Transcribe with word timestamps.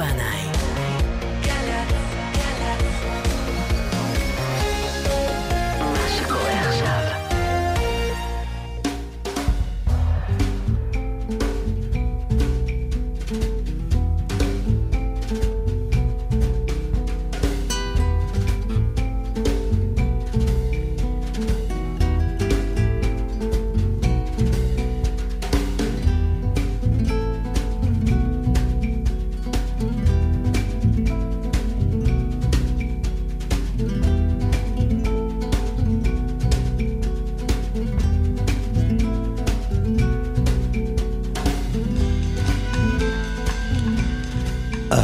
Urbana. 0.00 0.39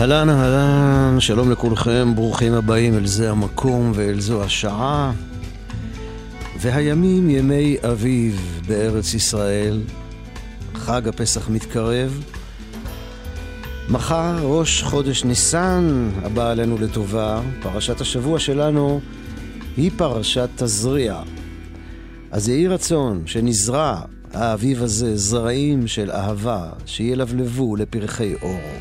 אהלן 0.07 0.29
אהלן, 0.31 1.21
שלום 1.21 1.51
לכולכם, 1.51 2.13
ברוכים 2.15 2.53
הבאים 2.53 2.95
אל 2.95 3.07
זה 3.07 3.31
המקום 3.31 3.93
ואל 3.95 4.21
זו 4.21 4.45
השעה. 4.45 5.13
והימים 6.61 7.31
ימי 7.31 7.77
אביב 7.91 8.61
בארץ 8.69 9.15
ישראל, 9.15 9.83
חג 10.75 11.09
הפסח 11.09 11.49
מתקרב. 11.49 12.23
מחר 13.89 14.39
ראש 14.43 14.83
חודש 14.83 15.25
ניסן 15.25 16.11
הבא 16.23 16.51
עלינו 16.51 16.79
לטובה, 16.79 17.41
פרשת 17.63 18.01
השבוע 18.01 18.39
שלנו 18.39 19.01
היא 19.77 19.91
פרשת 19.97 20.49
תזריע. 20.57 21.23
אז 22.31 22.49
יהי 22.49 22.69
רצון 22.69 23.23
שנזרע 23.27 24.01
האביב 24.33 24.83
הזה 24.83 25.17
זרעים 25.17 25.87
של 25.87 26.11
אהבה, 26.11 26.69
שילבלבו 26.85 27.77
לפרחי 27.77 28.35
אור. 28.43 28.76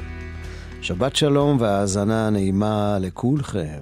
שבת 0.85 1.15
שלום 1.15 1.57
והאזנה 1.59 2.29
נעימה 2.29 2.97
לכולכם. 3.01 3.81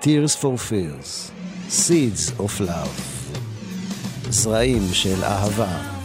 Tears 0.00 0.36
for 0.42 0.70
Fears, 0.70 1.30
Seeds 1.70 2.40
of 2.40 2.60
Love, 2.60 3.36
זרעים 4.30 4.82
של 4.92 5.24
אהבה. 5.24 5.99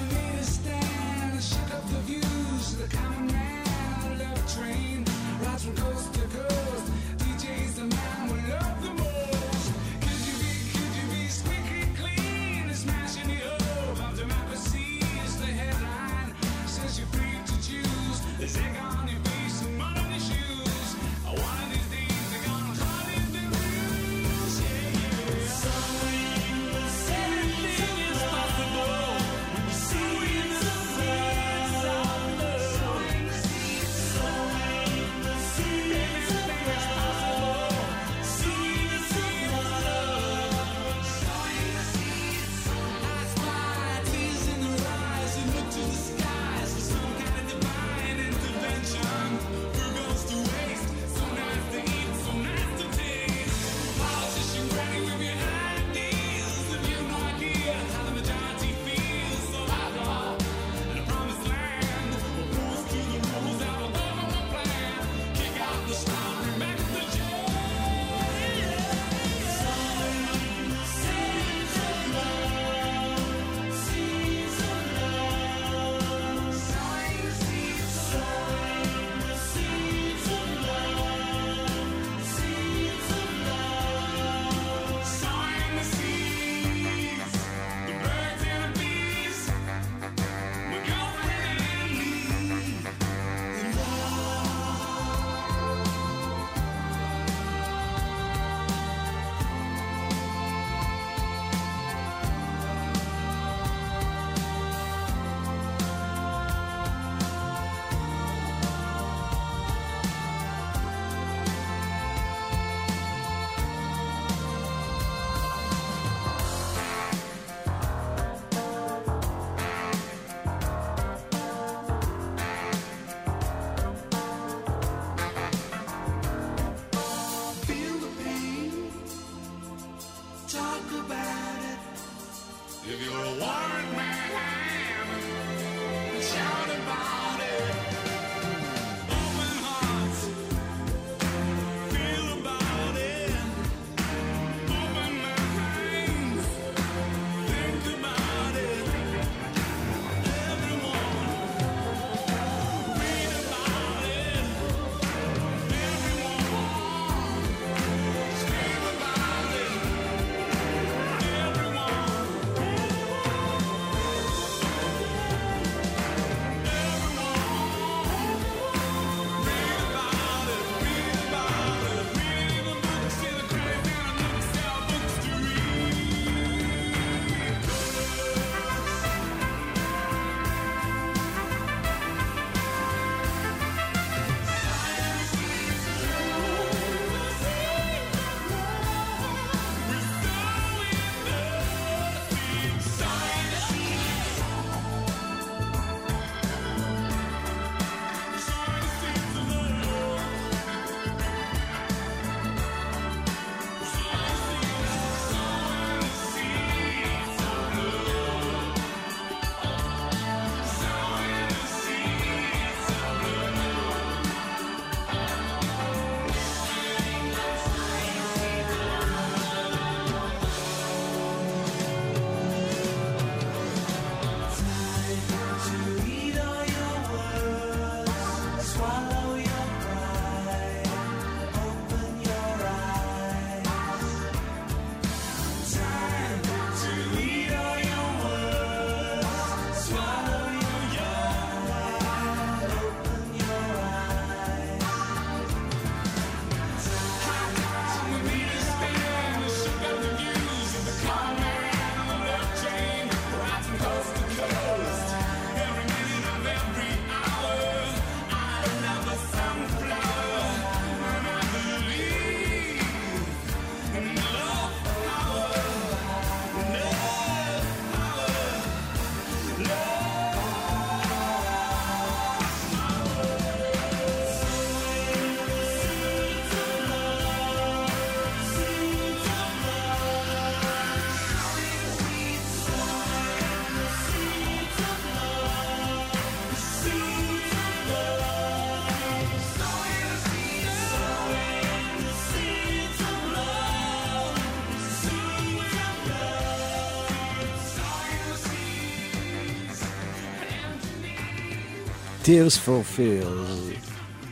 Tears 302.26 302.58
for 302.66 302.98
Fears 302.98 303.88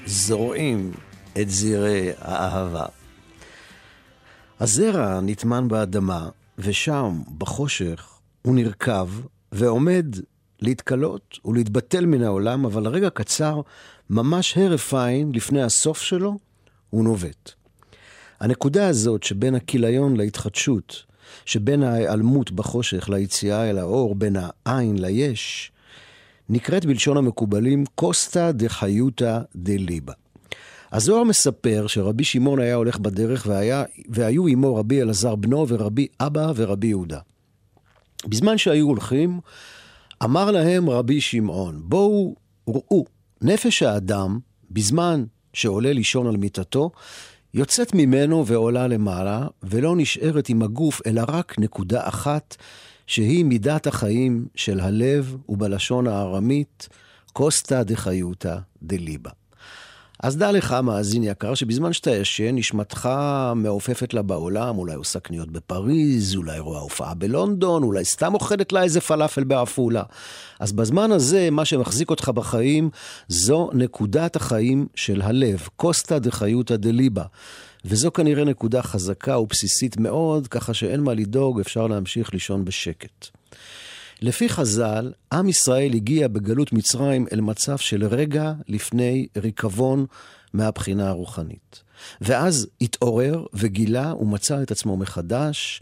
זורעים 0.06 0.92
את 1.42 1.50
זירי 1.50 2.12
האהבה. 2.20 2.86
הזרע 4.60 5.22
נטמן 5.22 5.68
באדמה, 5.68 6.30
ושם, 6.58 7.22
בחושך, 7.38 8.20
הוא 8.42 8.56
נרקב 8.56 9.10
ועומד 9.52 10.06
להתכלות 10.62 11.40
ולהתבטל 11.46 12.06
מן 12.06 12.24
העולם, 12.24 12.66
אבל 12.66 12.88
רגע 12.88 13.10
קצר, 13.10 13.62
ממש 14.10 14.58
הרף 14.58 14.94
עין 14.94 15.32
לפני 15.36 15.64
הסוף 15.64 16.02
שלו, 16.02 16.38
הוא 16.90 17.04
נובט. 17.04 17.52
הנקודה 18.40 18.88
הזאת 18.88 19.24
שבין 19.24 19.56
הכיליון 19.56 20.18
להתחדשות, 20.18 21.04
שבין 21.46 21.84
ההיעלמות 21.84 22.52
בחושך 22.52 23.10
ליציאה 23.10 23.70
אל 23.70 23.78
האור, 23.78 24.16
בין 24.16 24.36
העין 24.66 25.02
ליש, 25.02 25.73
נקראת 26.54 26.86
בלשון 26.86 27.18
המקובלים 27.18 27.84
קוסטה 27.96 28.52
דחיותא 28.52 29.40
דליבה. 29.56 30.14
הזוהר 30.92 31.24
מספר 31.24 31.86
שרבי 31.88 32.24
שמעון 32.24 32.60
היה 32.60 32.76
הולך 32.76 32.98
בדרך 32.98 33.46
והיה, 33.50 33.84
והיו 34.10 34.48
עמו 34.48 34.76
רבי 34.76 35.02
אלעזר 35.02 35.36
בנו 35.36 35.68
ורבי 35.68 36.08
אבא 36.20 36.52
ורבי 36.56 36.88
יהודה. 36.88 37.20
בזמן 38.28 38.58
שהיו 38.58 38.88
הולכים, 38.88 39.40
אמר 40.24 40.52
להם 40.52 40.90
רבי 40.90 41.22
שמעון, 41.22 41.82
בואו 41.84 42.36
ראו, 42.68 43.06
נפש 43.42 43.84
האדם, 43.84 44.40
בזמן 44.72 45.24
שעולה 45.54 45.94
לישון 45.94 46.28
על 46.28 46.38
מיטתו, 46.38 46.92
יוצאת 47.54 47.96
ממנו 47.96 48.46
ועולה 48.48 48.88
למעלה, 48.88 49.48
ולא 49.64 49.96
נשארת 49.96 50.50
עם 50.50 50.62
הגוף, 50.62 51.02
אלא 51.06 51.22
רק 51.28 51.56
נקודה 51.60 52.08
אחת, 52.08 52.56
שהיא 53.08 53.46
מידת 53.46 53.88
החיים 53.88 54.46
של 54.56 54.80
הלב, 54.80 55.36
ובלשון 55.50 56.08
הארמית, 56.08 56.90
קוסטה 57.34 57.84
דחיותא 57.84 58.58
דליבה. 58.84 59.30
אז 60.24 60.38
דע 60.38 60.52
לך, 60.52 60.76
מאזין 60.84 61.24
יקר, 61.24 61.56
שבזמן 61.56 61.94
שאתה 61.94 62.12
ישן, 62.12 62.56
נשמתך 62.56 63.10
מעופפת 63.56 64.14
לה 64.14 64.22
בעולם, 64.22 64.78
אולי 64.78 64.94
עושה 64.94 65.20
קניות 65.20 65.52
בפריז, 65.52 66.36
אולי 66.36 66.60
רואה 66.60 66.80
הופעה 66.80 67.14
בלונדון, 67.14 67.84
אולי 67.84 68.06
סתם 68.06 68.34
אוכלת 68.34 68.72
לה 68.72 68.84
איזה 68.84 69.02
פלאפל 69.02 69.44
בעפולה. 69.44 70.04
אז 70.60 70.72
בזמן 70.72 71.12
הזה, 71.12 71.50
מה 71.52 71.66
שמחזיק 71.66 72.10
אותך 72.10 72.30
בחיים, 72.30 72.90
זו 73.28 73.70
נקודת 73.74 74.36
החיים 74.36 74.88
של 74.96 75.22
הלב, 75.22 75.68
קוסטה 75.76 76.20
דחיותא 76.20 76.76
דליבה. 76.76 77.24
וזו 77.86 78.12
כנראה 78.14 78.44
נקודה 78.44 78.82
חזקה 78.82 79.38
ובסיסית 79.38 79.98
מאוד, 79.98 80.48
ככה 80.48 80.74
שאין 80.74 81.00
מה 81.00 81.14
לדאוג, 81.14 81.60
אפשר 81.60 81.88
להמשיך 81.88 82.34
לישון 82.34 82.66
בשקט. 82.66 83.28
לפי 84.22 84.50
חז"ל, 84.50 85.12
עם 85.34 85.50
ישראל 85.50 85.94
הגיע 85.94 86.28
בגלות 86.28 86.74
מצרים 86.74 87.26
אל 87.34 87.42
מצב 87.42 87.78
של 87.78 88.06
רגע 88.06 88.54
לפני 88.68 89.28
ריקבון 89.38 90.06
מהבחינה 90.54 91.10
הרוחנית. 91.10 91.84
ואז 92.22 92.68
התעורר 92.82 93.46
וגילה 93.54 94.14
ומצא 94.20 94.64
את 94.64 94.72
עצמו 94.72 94.98
מחדש, 94.98 95.82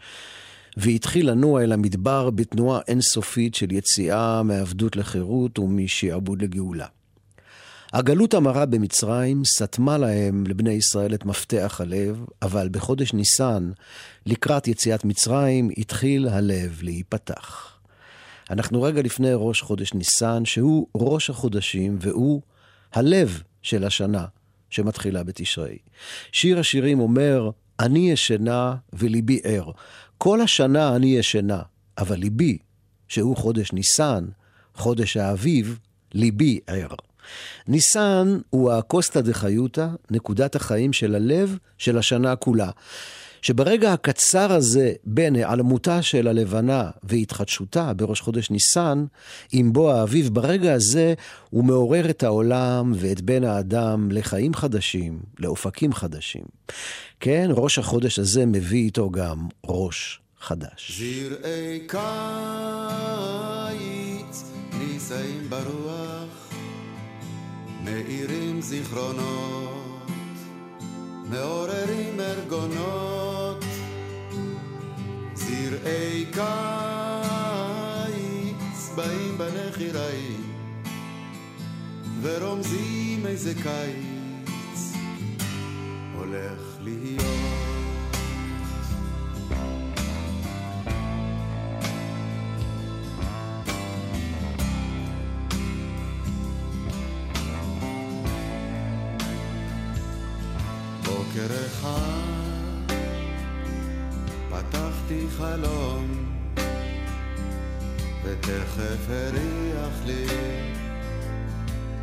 והתחיל 0.77 1.30
לנוע 1.30 1.63
אל 1.63 1.71
המדבר 1.71 2.30
בתנועה 2.30 2.81
אינסופית 2.88 3.56
של 3.56 3.71
יציאה 3.71 4.44
מעבדות 4.44 4.95
לחירות 4.95 5.59
ומשעבוד 5.59 6.42
לגאולה. 6.42 6.88
הגלות 7.94 8.34
המרה 8.34 8.66
במצרים 8.66 9.46
סתמה 9.46 9.98
להם, 9.98 10.44
לבני 10.48 10.72
ישראל, 10.72 11.14
את 11.14 11.26
מפתח 11.26 11.82
הלב, 11.82 12.26
אבל 12.42 12.70
בחודש 12.72 13.14
ניסן, 13.14 13.72
לקראת 14.26 14.68
יציאת 14.68 15.06
מצרים, 15.06 15.69
התחיל 15.78 16.28
הלב 16.28 16.80
להיפתח. 16.81 17.78
אנחנו 18.50 18.81
רגע 18.81 19.02
לפני 19.02 19.30
ראש 19.33 19.62
חודש 19.62 19.94
ניסן, 19.94 20.45
שהוא 20.45 20.88
ראש 20.95 21.30
החודשים 21.30 21.98
והוא 22.02 22.42
הלב 22.94 23.42
של 23.62 23.83
השנה 23.83 24.26
שמתחילה 24.69 25.24
בתשרי. 25.24 25.78
שיר 26.31 26.60
השירים 26.60 27.00
אומר, 27.00 27.50
אני 27.80 28.12
ישנה 28.12 28.76
וליבי 28.94 29.40
ער. 29.44 29.71
כל 30.18 30.42
השנה 30.42 30.95
אני 30.95 31.07
ישנה, 31.18 31.62
אבל 31.98 32.16
ליבי, 32.16 32.57
שהוא 33.07 33.38
חודש 33.38 33.74
ניסן, 33.74 34.26
חודש 34.76 35.18
האביב, 35.18 35.80
ליבי 36.14 36.60
ער. 36.68 36.95
ניסן 37.68 38.37
הוא 38.49 38.71
הקוסטה 38.71 39.21
דחיותא, 39.21 39.87
נקודת 40.11 40.56
החיים 40.56 40.94
של 40.94 41.16
הלב 41.16 41.57
של 41.78 41.97
השנה 41.97 42.35
כולה. 42.35 42.69
שברגע 43.42 43.94
הקצר 43.94 44.51
הזה 44.54 44.94
בין 45.04 45.35
היעלמותה 45.35 46.01
של 46.01 46.28
הלבנה 46.28 46.90
והתחדשותה 47.04 47.94
בראש 47.94 48.21
חודש 48.21 48.49
ניסן, 48.49 49.06
עם 49.51 49.73
בוא 49.73 49.94
האביב, 49.94 50.30
ברגע 50.33 50.73
הזה 50.73 51.13
הוא 51.49 51.63
מעורר 51.63 52.09
את 52.09 52.23
העולם 52.23 52.94
ואת 52.95 53.21
בן 53.21 53.44
האדם 53.44 54.11
לחיים 54.11 54.54
חדשים, 54.54 55.19
לאופקים 55.40 55.94
חדשים. 55.94 56.44
כן, 57.19 57.49
ראש 57.51 57.80
החודש 57.80 58.19
הזה 58.19 58.45
מביא 58.45 58.83
איתו 58.83 59.09
גם 59.09 59.47
ראש 59.66 60.19
חדש. 60.40 61.01
זרעי 61.01 61.87
קיץ 61.87 62.04
נישאים 64.80 65.49
ברוח, 65.49 65.91
מאירים 67.83 68.61
זיכרונות, 68.61 70.07
מעוררים 71.30 72.19
ארגונות. 72.19 73.66
זרעי 75.33 76.26
קיץ 76.31 76.42
באים 78.95 79.38
בנחיריים 79.38 80.54
ורומזים 82.21 83.26
איזה 83.26 83.54
קיץ 83.54 84.94
הולך 86.16 86.78
להיות 86.81 87.41
פתחתי 105.52 105.64
חלום. 105.64 106.26
ותכף 108.24 109.10
הריח 109.10 110.06
לי 110.06 110.26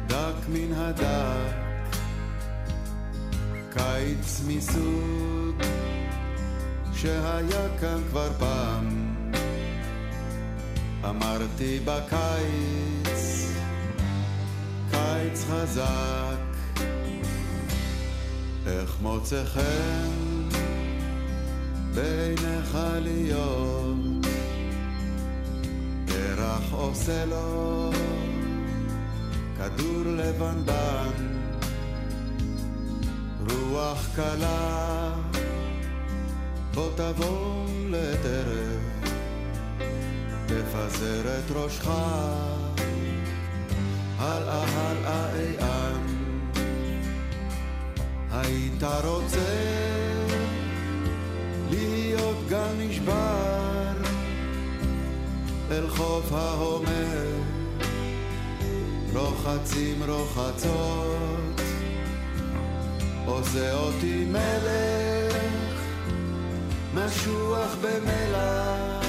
דק 0.06 0.48
מן 0.48 0.72
הדק 0.72 1.96
קיץ 3.72 4.40
מסוג 4.46 5.62
שהיה 6.94 7.78
כאן 7.80 8.02
כבר 8.10 8.30
פעם. 8.38 9.14
אמרתי 11.04 11.80
בקיץ 11.84 13.52
קיץ 14.90 15.44
חזק 15.50 16.82
איך 18.66 18.96
מוצא 19.00 19.44
חן 19.44 20.37
בעיניך 21.94 22.78
להיות. 23.00 23.96
קרח 26.06 26.72
עושה 26.72 27.24
לו 27.24 27.90
כדור 29.58 30.02
לבנבן 30.04 31.38
רוח 33.50 34.08
קלה 34.16 35.14
בוא 36.74 36.90
תבוא 36.96 37.66
לטרף 37.90 38.88
תפזר 40.46 41.38
את 41.38 41.50
ראשך. 41.50 41.88
הלאה 44.18 44.64
הלאה 44.64 45.34
איאן. 45.34 46.06
היית 48.30 48.82
רוצה 49.04 50.07
להיות 51.70 52.36
גל 52.48 52.72
נשבר 52.78 53.92
אל 55.70 55.88
חוף 55.88 56.32
ההומר. 56.32 57.28
רוחצים 59.12 60.02
רוחצות 60.08 61.60
עושה 63.26 63.74
אותי 63.74 64.24
מלך 64.24 65.36
משוח 66.94 67.76
במלח 67.82 69.06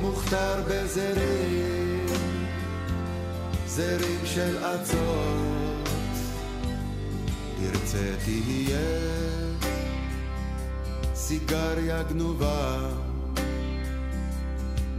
מוכתר 0.00 0.62
בזרים 0.68 2.06
זרים 3.66 4.20
של 4.24 4.58
אצות. 4.58 5.88
תרצה 7.60 8.14
תהיה 8.24 9.33
סיגריה 11.26 12.02
גנובה 12.02 12.88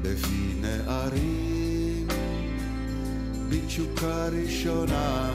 בפי 0.02 0.54
נערים. 0.62 2.08
בתשוקה 3.50 4.28
ראשונה, 4.28 5.32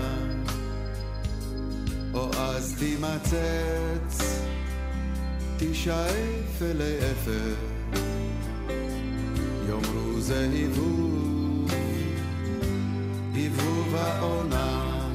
או 2.14 2.30
אז 2.34 2.74
תימצץ, 2.78 4.42
תשאף 5.58 6.62
אלי 6.62 6.98
אפר, 7.12 7.54
יאמרו 9.68 10.20
זה 10.20 10.48
היבוב, 10.52 11.70
היבוב 13.34 13.94
העונה, 13.94 15.08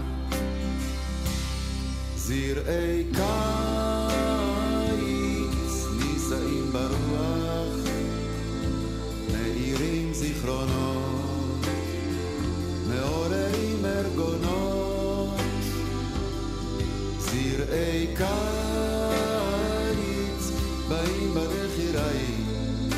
זרעי 2.15 3.03
קיץ 3.13 3.94
מאירים 10.45 10.65
זיכרונות, 10.65 11.65
מעוררים 12.87 13.85
ארגונות, 13.85 15.39
זרעי 17.19 18.07
קיץ 18.15 19.31
באים 20.89 21.33
בנחיריים, 21.33 22.89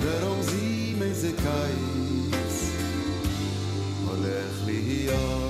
ורומזים 0.00 1.02
איזה 1.02 1.30
קיץ 1.36 2.70
הולך 4.06 4.62
להיות. 4.66 5.32
אז 5.32 5.41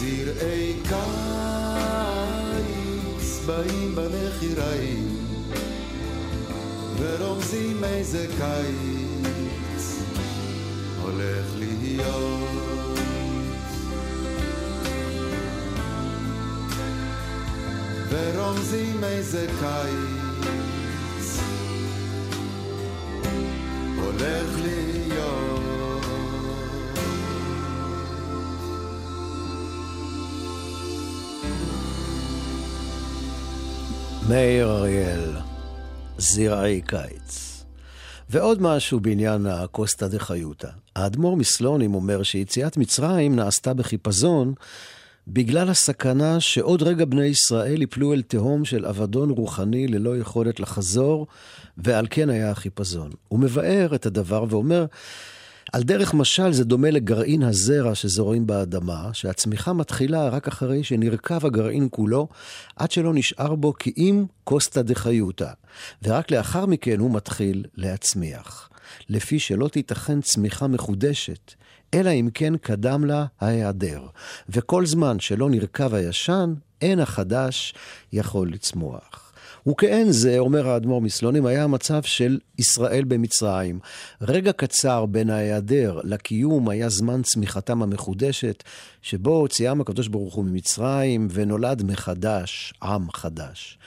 זרעי 0.00 0.72
קיץ 0.82 1.90
באים 3.46 3.94
בנחיריים, 3.94 5.16
ורומזים 6.98 7.84
איזה 7.84 8.26
קיץ 8.38 10.00
הולך 11.02 11.46
להיות. 11.58 12.50
ורומזים 18.08 19.04
איזה 19.04 19.46
קיץ 19.60 21.38
הולך 23.96 24.48
להיות. 24.62 24.89
מאיר 34.30 34.70
אריאל, 34.70 35.36
זרעי 36.18 36.80
קיץ. 36.80 37.64
ועוד 38.30 38.62
משהו 38.62 39.00
בעניין 39.00 39.46
הקוסטה 39.46 40.08
דה 40.08 40.18
חיוטה. 40.18 40.68
האדמו"ר 40.96 41.36
מסלונים 41.36 41.94
אומר 41.94 42.22
שיציאת 42.22 42.76
מצרים 42.76 43.36
נעשתה 43.36 43.74
בחיפזון 43.74 44.54
בגלל 45.28 45.68
הסכנה 45.68 46.40
שעוד 46.40 46.82
רגע 46.82 47.04
בני 47.04 47.24
ישראל 47.24 47.82
יפלו 47.82 48.12
אל 48.12 48.22
תהום 48.22 48.64
של 48.64 48.86
אבדון 48.86 49.30
רוחני 49.30 49.88
ללא 49.88 50.16
יכולת 50.16 50.60
לחזור, 50.60 51.26
ועל 51.78 52.06
כן 52.10 52.30
היה 52.30 52.50
החיפזון. 52.50 53.10
הוא 53.28 53.40
מבאר 53.40 53.94
את 53.94 54.06
הדבר 54.06 54.44
ואומר, 54.48 54.86
על 55.72 55.82
דרך 55.82 56.14
משל 56.14 56.52
זה 56.52 56.64
דומה 56.64 56.90
לגרעין 56.90 57.42
הזרע 57.42 57.94
שזורעים 57.94 58.46
באדמה, 58.46 59.10
שהצמיחה 59.12 59.72
מתחילה 59.72 60.28
רק 60.28 60.48
אחרי 60.48 60.84
שנרקב 60.84 61.46
הגרעין 61.46 61.88
כולו, 61.90 62.28
עד 62.76 62.90
שלא 62.90 63.14
נשאר 63.14 63.54
בו 63.54 63.74
כי 63.74 63.92
אם 63.96 64.24
קוסטה 64.44 64.82
דחיותא, 64.82 65.50
ורק 66.02 66.30
לאחר 66.30 66.66
מכן 66.66 67.00
הוא 67.00 67.10
מתחיל 67.10 67.64
להצמיח. 67.76 68.70
לפי 69.08 69.38
שלא 69.38 69.68
תיתכן 69.68 70.20
צמיחה 70.20 70.66
מחודשת, 70.66 71.54
אלא 71.94 72.10
אם 72.10 72.28
כן 72.34 72.56
קדם 72.56 73.04
לה 73.04 73.26
ההיעדר. 73.40 74.06
וכל 74.48 74.86
זמן 74.86 75.20
שלא 75.20 75.50
נרקב 75.50 75.94
הישן, 75.94 76.54
אין 76.80 77.00
החדש 77.00 77.74
יכול 78.12 78.52
לצמוח. 78.52 79.19
וכאין 79.68 80.12
זה, 80.12 80.38
אומר 80.38 80.68
האדמו"ר 80.68 81.00
מסלונים, 81.00 81.46
היה 81.46 81.64
המצב 81.64 82.02
של 82.02 82.38
ישראל 82.58 83.04
במצרים. 83.04 83.78
רגע 84.20 84.52
קצר 84.52 85.06
בין 85.06 85.30
ההיעדר 85.30 86.00
לקיום 86.04 86.68
היה 86.68 86.88
זמן 86.88 87.22
צמיחתם 87.22 87.82
המחודשת, 87.82 88.64
שבו 89.02 89.36
הוציאם 89.36 89.80
הקדוש 89.80 90.08
ברוך 90.08 90.34
הוא 90.34 90.44
ממצרים 90.44 91.28
ונולד 91.30 91.82
מחדש 91.82 92.74
עם 92.82 93.10
חדש. 93.12 93.78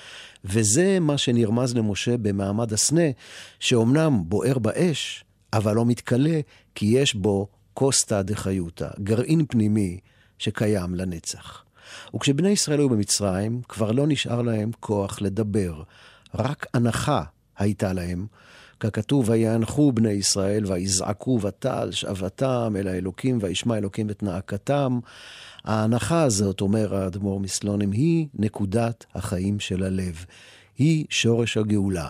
וזה 0.46 1.00
מה 1.00 1.18
שנרמז 1.18 1.76
למשה 1.76 2.18
במעמד 2.18 2.74
הסנה, 2.74 3.10
שאומנם 3.60 4.24
בוער 4.26 4.60
באש, 4.60 5.24
אבל 5.54 5.76
לא 5.76 5.86
מתכלה, 5.86 6.40
כי 6.76 6.86
יש 6.86 7.16
בו 7.16 7.48
קוסטה 7.74 8.24
דחיותא, 8.24 8.90
גרעין 9.00 9.46
פנימי 9.50 10.00
שקיים 10.38 10.96
לנצח. 10.96 11.64
וכשבני 12.16 12.50
ישראל 12.50 12.80
היו 12.80 12.90
במצרים, 12.90 13.62
כבר 13.70 13.92
לא 13.92 14.08
נשאר 14.08 14.42
להם 14.42 14.72
כוח 14.80 15.22
לדבר, 15.22 15.84
רק 16.36 16.66
הנחה 16.74 17.24
הייתה 17.58 17.94
להם. 17.94 18.26
ככתוב, 18.80 19.30
ויאנחו 19.30 19.92
בני 19.92 20.12
ישראל, 20.12 20.66
ויזעקו 20.66 21.40
ותעל 21.42 21.92
שאבתם 21.92 22.76
אל 22.80 22.88
האלוקים, 22.88 23.38
וישמע 23.42 23.78
אלוקים 23.78 24.10
את 24.10 24.24
נאקתם. 24.24 25.00
ההנחה 25.64 26.24
הזאת, 26.24 26.62
אומר 26.62 26.96
האדמו"ר 26.96 27.40
מסלונים, 27.40 27.92
היא 27.92 28.28
נקודת 28.34 29.06
החיים 29.16 29.60
של 29.60 29.84
הלב. 29.84 30.26
היא 30.78 31.06
שורש 31.10 31.58
הגאולה. 31.58 32.10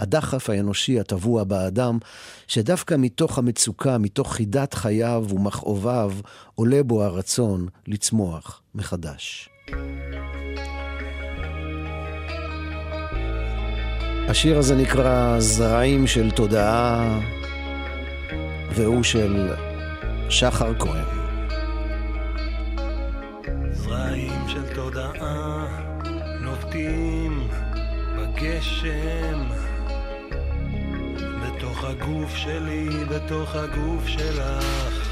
הדחף 0.00 0.50
האנושי 0.50 1.00
הטבוע 1.00 1.44
באדם, 1.44 1.98
שדווקא 2.46 2.94
מתוך 2.98 3.38
המצוקה, 3.38 3.98
מתוך 3.98 4.34
חידת 4.34 4.74
חייו 4.74 5.26
ומכאוביו, 5.30 6.12
עולה 6.54 6.82
בו 6.82 7.02
הרצון 7.02 7.66
לצמוח 7.86 8.62
מחדש. 8.74 9.48
השיר 14.28 14.58
הזה 14.58 14.76
נקרא 14.76 15.40
זרעים 15.40 16.06
של 16.06 16.30
תודעה, 16.30 17.20
והוא 18.74 19.02
של 19.02 19.52
שחר 20.28 20.74
כהן. 20.78 21.04
זרעים 23.72 24.48
של 24.48 24.74
תודעה 24.74 25.66
נובטים 26.40 27.48
בגשם 28.16 29.59
בתוך 31.80 31.90
הגוף 31.90 32.36
שלי, 32.36 32.88
בתוך 33.08 33.54
הגוף 33.54 34.06
שלך. 34.06 35.10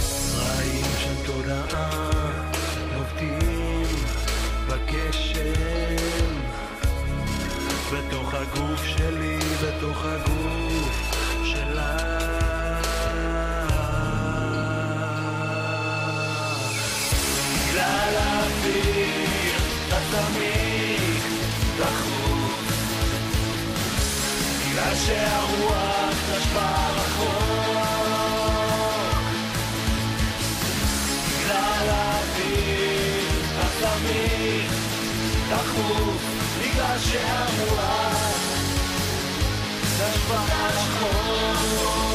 זרעים 0.00 0.84
של 0.98 1.26
תודעה 1.26 2.10
נובטים 2.92 3.86
בגשם. 4.68 6.36
בתוך 7.92 8.34
הגוף 8.34 8.84
שלי, 8.84 9.38
בתוך 9.62 10.04
הגוף 10.04 10.29
בגלל 24.80 24.96
שהרוח 24.96 26.14
נשבה 26.36 26.88
רחוק. 26.96 27.80
בגלל 31.28 31.88
האוויר 31.88 33.28
התמיד 33.60 34.70
דחוף 35.50 36.22
בגלל 36.58 36.98
שהרוח 36.98 38.16
נשבה 39.98 40.44
רחוק. 40.68 42.09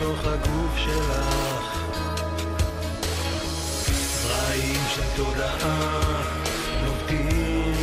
בתוך 0.00 0.26
הגוף 0.26 0.76
שלך. 0.76 1.78
זרעים 4.22 4.80
של 4.94 5.02
תודעה 5.16 6.00
נובטים 6.84 7.74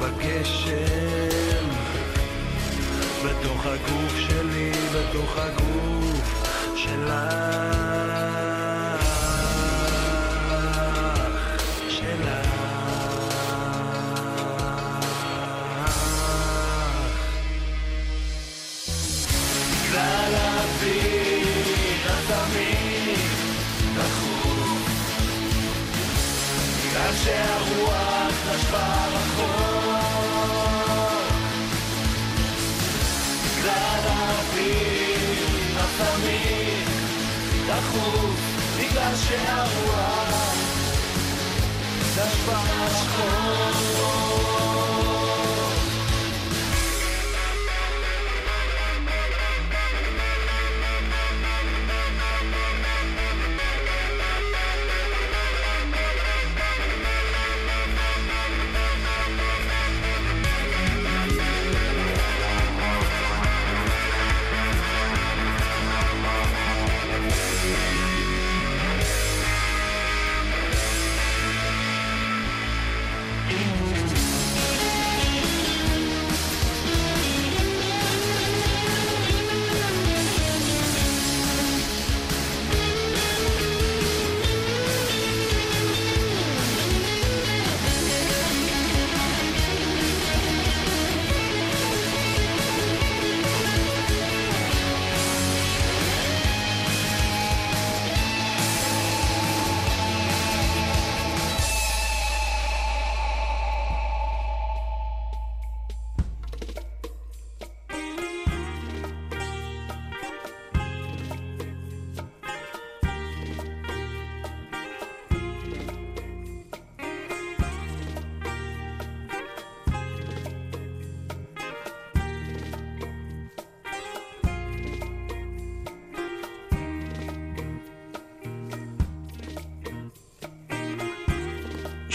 בגשם. 0.00 1.68
בתוך 3.24 3.66
הגוף 3.66 4.16
שלי, 4.28 4.72
בתוך 4.94 5.38
הגוף 5.38 6.32
שלך 6.76 8.31
בגלל 39.02 39.16
שהרוח 39.16 40.54
נשבה 42.16 42.62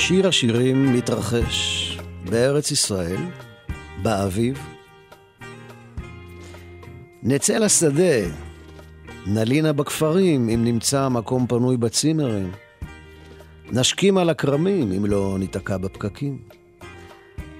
שיר 0.08 0.28
השירים 0.28 0.93
מתרחש 0.93 2.00
בארץ 2.30 2.72
ישראל, 2.72 3.17
באביב. 4.02 4.60
נצא 7.24 7.58
לשדה, 7.58 8.30
נלינה 9.26 9.74
בכפרים 9.74 10.50
אם 10.50 10.63
נמצא 10.63 11.10
מקום 11.10 11.48
פנוי 11.48 11.78
בצימרים. 11.78 12.52
נשכים 13.72 14.17
על 14.17 14.30
הכרמים 14.30 14.91
אם 14.91 15.06
לא 15.06 15.36
ניתקע 15.39 15.78
בפקקים. 15.78 16.38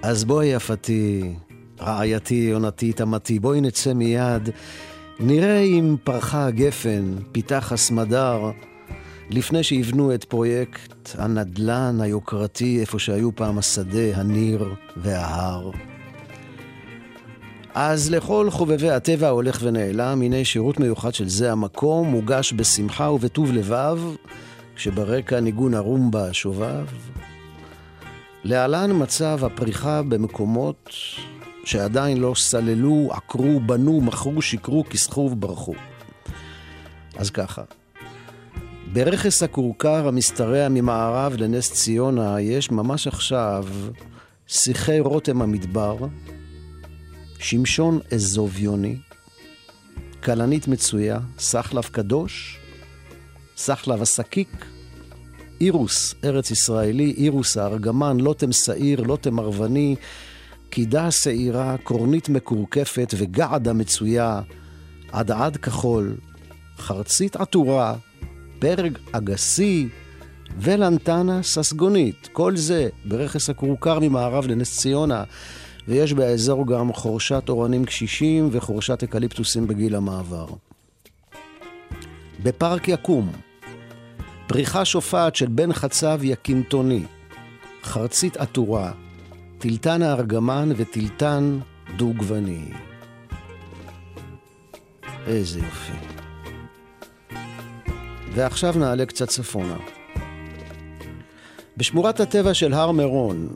אז 0.02 0.24
בואי 0.24 0.48
יפתי, 0.48 1.34
רעייתי, 1.82 2.48
יונתי, 2.52 2.94
תמתי, 2.94 3.40
בואי 3.40 3.62
נצא 3.62 3.94
מיד. 3.94 4.50
נראה 5.20 5.60
אם 5.60 5.96
פרחה 6.04 6.46
הגפן, 6.46 7.16
פיתח 7.32 7.72
הסמדר, 7.72 8.52
לפני 9.30 9.64
שיבנו 9.64 10.14
את 10.14 10.24
פרויקט 10.24 11.16
הנדל"ן 11.18 11.98
היוקרתי 12.02 12.80
איפה 12.80 13.00
שהיו 13.00 13.36
פעם 13.36 13.58
השדה, 13.58 14.16
הניר 14.16 14.74
וההר. 14.98 15.72
אז 17.74 18.12
לכל 18.12 18.50
חובבי 18.52 18.90
הטבע 18.90 19.28
ההולך 19.28 19.60
ונעלם, 19.64 20.22
הנה 20.22 20.46
שירות 20.46 20.80
מיוחד 20.80 21.14
של 21.14 21.30
זה 21.30 21.52
המקום, 21.52 22.08
מוגש 22.08 22.54
בשמחה 22.54 23.12
ובטוב 23.12 23.52
לבב, 23.52 24.00
כשברקע 24.76 25.40
ניגון 25.40 25.74
הרומבה 25.74 26.34
שובב. 26.34 26.86
להלן 28.44 28.92
מצב 28.94 29.40
הפריחה 29.46 30.02
במקומות 30.04 30.90
שעדיין 31.66 32.18
לא 32.18 32.34
סללו, 32.36 33.10
עקרו, 33.12 33.60
בנו, 33.60 34.02
מכרו, 34.02 34.42
שיקרו, 34.42 34.84
כיסחו 34.90 35.30
וברחו. 35.32 35.74
אז 37.18 37.30
ככה, 37.30 37.62
ברכס 38.94 39.44
הכורכר 39.44 40.08
המשתרע 40.08 40.70
ממערב 40.70 41.34
לנס 41.38 41.72
ציונה 41.72 42.42
יש 42.42 42.72
ממש 42.72 43.08
עכשיו 43.08 43.66
שיחי 44.48 45.00
רותם 45.00 45.42
המדבר, 45.42 45.98
שמשון 47.40 48.00
אזוביוני, 48.14 48.98
כלנית 50.24 50.68
מצויה, 50.68 51.20
סחלב 51.40 51.84
קדוש, 51.84 52.60
סחלב 53.58 54.02
השקיק, 54.02 54.66
אירוס 55.62 56.16
ארץ 56.24 56.52
ישראלי, 56.52 57.14
אירוס 57.18 57.58
הארגמן, 57.58 58.20
לוטם 58.20 58.52
שעיר, 58.52 59.02
לוטם 59.02 59.40
ערבני, 59.40 59.96
קידה 60.70 61.12
שעירה, 61.12 61.76
קורנית 61.84 62.30
מקורקפת 62.30 63.14
וגעדה 63.18 63.74
מצויה, 63.74 64.42
עדעד 65.12 65.58
כחול, 65.58 66.18
חרצית 66.78 67.36
עטורה, 67.36 67.96
פרג 68.60 68.98
אגסי 69.12 69.90
ולנטנה 70.60 71.44
ססגונית. 71.44 72.30
כל 72.32 72.58
זה 72.58 72.90
ברכס 73.06 73.50
הכורכר 73.50 74.00
ממערב 74.00 74.48
לנס 74.48 74.78
ציונה, 74.78 75.24
ויש 75.88 76.14
באזור 76.14 76.68
גם 76.68 76.94
חורשת 76.94 77.44
אורנים 77.50 77.86
קשישים 77.86 78.50
וחורשת 78.52 79.04
אקליפטוסים 79.04 79.68
בגיל 79.68 79.96
המעבר. 79.96 80.48
בפארק 82.44 82.88
יקום, 82.88 83.32
פריחה 84.48 84.86
שופעת 84.86 85.36
של 85.36 85.48
בן 85.48 85.74
חצב 85.74 86.20
יקינטוני, 86.24 87.04
חרצית 87.84 88.38
עטורה, 88.38 88.92
טילטן 89.58 90.02
הארגמן 90.02 90.70
וטילטן 90.78 91.60
דו-גווני. 91.98 92.66
איזה 95.28 95.60
יופי. 95.60 96.17
ועכשיו 98.38 98.74
נעלה 98.78 99.06
קצת 99.06 99.28
צפונה. 99.28 99.78
בשמורת 101.78 102.20
הטבע 102.20 102.54
של 102.54 102.74
הר 102.74 102.92
מירון 102.92 103.48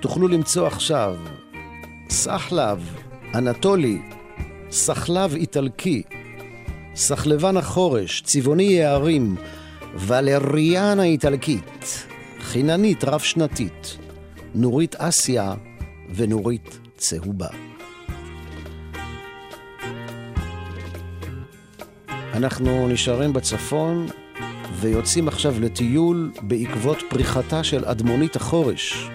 תוכלו 0.00 0.28
למצוא 0.28 0.66
עכשיו 0.66 1.16
סחלב, 2.10 2.94
אנטולי, 3.34 3.98
סחלב 4.70 5.34
איטלקי, 5.34 6.02
סחלבן 6.94 7.56
החורש, 7.56 8.20
צבעוני 8.20 8.62
יערים, 8.62 9.36
ולריאנה 9.94 11.02
איטלקית, 11.02 12.06
חיננית 12.40 13.04
רב-שנתית, 13.04 13.98
נורית 14.54 14.96
אסיה 14.96 15.54
ונורית 16.14 16.78
צהובה. 16.96 17.67
אנחנו 22.38 22.88
נשארים 22.88 23.32
בצפון 23.32 24.06
ויוצאים 24.80 25.28
עכשיו 25.28 25.60
לטיול 25.60 26.32
בעקבות 26.42 26.98
פריחתה 27.10 27.64
של 27.64 27.84
אדמונית 27.84 28.36
החורש, 28.36 29.08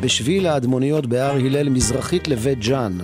בשביל 0.00 0.46
האדמוניות 0.46 1.06
בהר 1.06 1.34
הלל 1.34 1.68
מזרחית 1.68 2.28
לבית 2.28 2.58
ג'אן. 2.58 2.98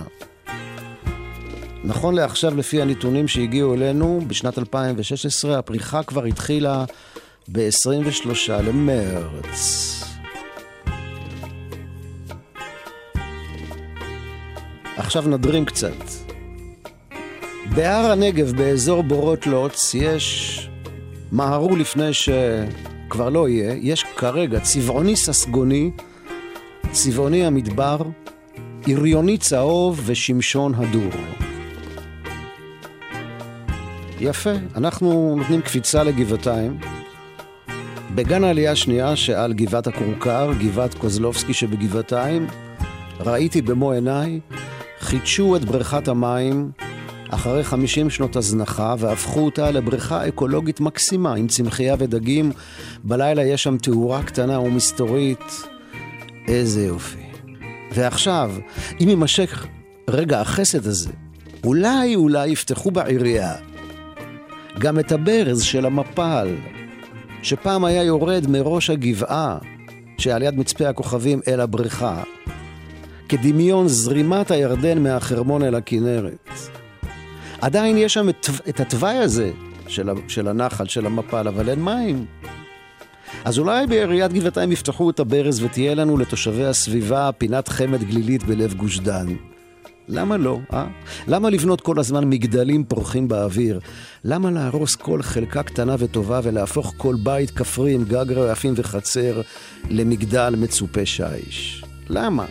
נכון 1.83 2.15
לעכשיו, 2.15 2.57
לפי 2.57 2.81
הנתונים 2.81 3.27
שהגיעו 3.27 3.73
אלינו, 3.73 4.21
בשנת 4.27 4.57
2016 4.59 5.59
הפריחה 5.59 6.03
כבר 6.03 6.23
התחילה 6.23 6.85
ב-23 7.47 8.51
למרץ. 8.51 10.03
עכשיו 14.97 15.27
נדרים 15.27 15.65
קצת. 15.65 16.18
בהר 17.75 18.11
הנגב, 18.11 18.51
באזור 18.51 19.03
בורות 19.03 19.47
לוץ, 19.47 19.93
יש... 19.93 20.69
מהרו 21.31 21.75
לפני 21.75 22.13
שכבר 22.13 23.29
לא 23.29 23.49
יהיה, 23.49 23.75
יש 23.81 24.03
כרגע 24.03 24.59
צבעוני 24.59 25.15
ססגוני, 25.15 25.91
צבעוני 26.91 27.45
המדבר, 27.45 27.97
עריוני 28.87 29.37
צהוב 29.37 30.01
ושמשון 30.05 30.73
הדור. 30.75 31.11
יפה, 34.19 34.53
אנחנו 34.75 35.35
נותנים 35.37 35.61
קפיצה 35.61 36.03
לגבעתיים. 36.03 36.79
בגן 38.15 38.43
העלייה 38.43 38.71
השנייה 38.71 39.15
שעל 39.15 39.53
גבעת 39.53 39.87
הכורכר, 39.87 40.51
גבעת 40.59 40.93
קוזלובסקי 40.93 41.53
שבגבעתיים, 41.53 42.47
ראיתי 43.19 43.61
במו 43.61 43.91
עיניי, 43.91 44.39
חידשו 44.99 45.55
את 45.55 45.65
בריכת 45.65 46.07
המים 46.07 46.71
אחרי 47.29 47.63
50 47.63 48.09
שנות 48.09 48.35
הזנחה 48.35 48.95
והפכו 48.99 49.39
אותה 49.39 49.71
לבריכה 49.71 50.27
אקולוגית 50.27 50.79
מקסימה 50.79 51.35
עם 51.35 51.47
צמחייה 51.47 51.95
ודגים. 51.99 52.51
בלילה 53.03 53.43
יש 53.43 53.63
שם 53.63 53.77
תאורה 53.77 54.23
קטנה 54.23 54.59
ומסתורית. 54.59 55.63
איזה 56.47 56.85
יופי. 56.85 57.23
ועכשיו, 57.91 58.51
אם 59.01 59.09
יימשך 59.09 59.67
רגע 60.09 60.41
החסד 60.41 60.87
הזה, 60.87 61.09
אולי 61.63 62.15
אולי 62.15 62.49
יפתחו 62.49 62.91
בעירייה 62.91 63.55
גם 64.79 64.99
את 64.99 65.11
הברז 65.11 65.61
של 65.61 65.85
המפל, 65.85 66.55
שפעם 67.43 67.85
היה 67.85 68.03
יורד 68.03 68.47
מראש 68.47 68.89
הגבעה 68.89 69.57
שעל 70.17 70.41
יד 70.41 70.55
מצפה 70.55 70.89
הכוכבים 70.89 71.41
אל 71.47 71.59
הבריכה, 71.59 72.23
כדמיון 73.29 73.87
זרימת 73.87 74.51
הירדן 74.51 75.03
מהחרמון 75.03 75.63
אל 75.63 75.75
הכנרת. 75.75 76.78
עדיין 77.61 77.97
יש 77.97 78.13
שם 78.13 78.29
את, 78.29 78.47
את 78.69 78.79
התוואי 78.79 79.17
הזה 79.17 79.51
של, 79.87 80.09
של 80.27 80.47
הנחל, 80.47 80.85
של 80.85 81.05
המפל, 81.05 81.47
אבל 81.47 81.69
אין 81.69 81.83
מים. 81.83 82.25
אז 83.45 83.59
אולי 83.59 83.87
בעיריית 83.87 84.33
גבעתיים 84.33 84.71
יפתחו 84.71 85.09
את 85.09 85.19
הברז 85.19 85.63
ותהיה 85.63 85.95
לנו 85.95 86.17
לתושבי 86.17 86.65
הסביבה 86.65 87.29
פינת 87.37 87.67
חמד 87.67 88.03
גלילית 88.03 88.43
בלב 88.43 88.73
גוש 88.73 88.99
דן. 88.99 89.27
למה 90.07 90.37
לא, 90.37 90.59
אה? 90.73 90.87
למה 91.27 91.49
לבנות 91.49 91.81
כל 91.81 91.99
הזמן 91.99 92.29
מגדלים 92.29 92.83
פורחים 92.83 93.27
באוויר? 93.27 93.79
למה 94.23 94.51
להרוס 94.51 94.95
כל 94.95 95.21
חלקה 95.21 95.63
קטנה 95.63 95.95
וטובה 95.99 96.39
ולהפוך 96.43 96.93
כל 96.97 97.15
בית 97.23 97.51
כפרי 97.51 97.93
עם 97.93 98.03
גג 98.03 98.31
רעפים 98.31 98.73
וחצר 98.75 99.41
למגדל 99.89 100.55
מצופה 100.57 101.05
שיש? 101.05 101.83
למה? 102.09 102.45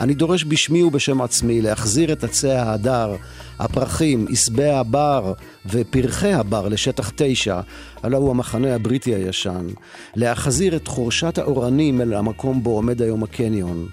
אני 0.00 0.14
דורש 0.14 0.44
בשמי 0.44 0.82
ובשם 0.82 1.22
עצמי 1.22 1.62
להחזיר 1.62 2.12
את 2.12 2.24
עצי 2.24 2.50
ההדר, 2.50 3.16
הפרחים, 3.58 4.26
עשבי 4.30 4.70
הבר 4.70 5.32
ופרחי 5.66 6.32
הבר 6.32 6.68
לשטח 6.68 7.12
תשע, 7.16 7.60
הלא 8.02 8.16
הוא 8.16 8.30
המחנה 8.30 8.74
הבריטי 8.74 9.14
הישן, 9.14 9.66
להחזיר 10.16 10.76
את 10.76 10.88
חורשת 10.88 11.38
האורנים 11.38 12.00
אל 12.00 12.14
המקום 12.14 12.62
בו 12.62 12.70
עומד 12.70 13.02
היום 13.02 13.22
הקניון. 13.22 13.88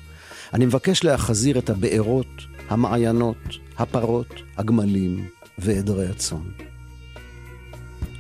אני 0.54 0.66
מבקש 0.66 1.04
להחזיר 1.04 1.60
את 1.60 1.70
הבארות, 1.70 2.42
המעיינות, 2.70 3.38
הפרות, 3.78 4.34
הגמלים 4.58 5.28
ועדרי 5.58 6.08
הצאן. 6.08 6.50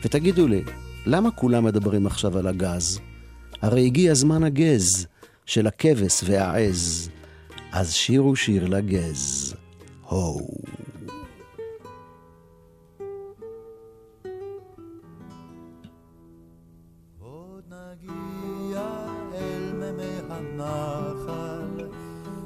ותגידו 0.03 0.47
לי, 0.47 0.63
למה 1.05 1.31
כולם 1.31 1.65
מדברים 1.65 2.07
עכשיו 2.07 2.37
על 2.37 2.47
הגז? 2.47 2.99
הרי 3.61 3.85
הגיע 3.85 4.13
זמן 4.13 4.43
הגז 4.43 5.07
של 5.45 5.67
הכבש 5.67 6.21
והעז. 6.25 7.09
אז 7.79 7.93
שירו 7.93 8.35
שיר 8.35 8.67
לגז. 8.67 9.53
הו. 10.09 10.47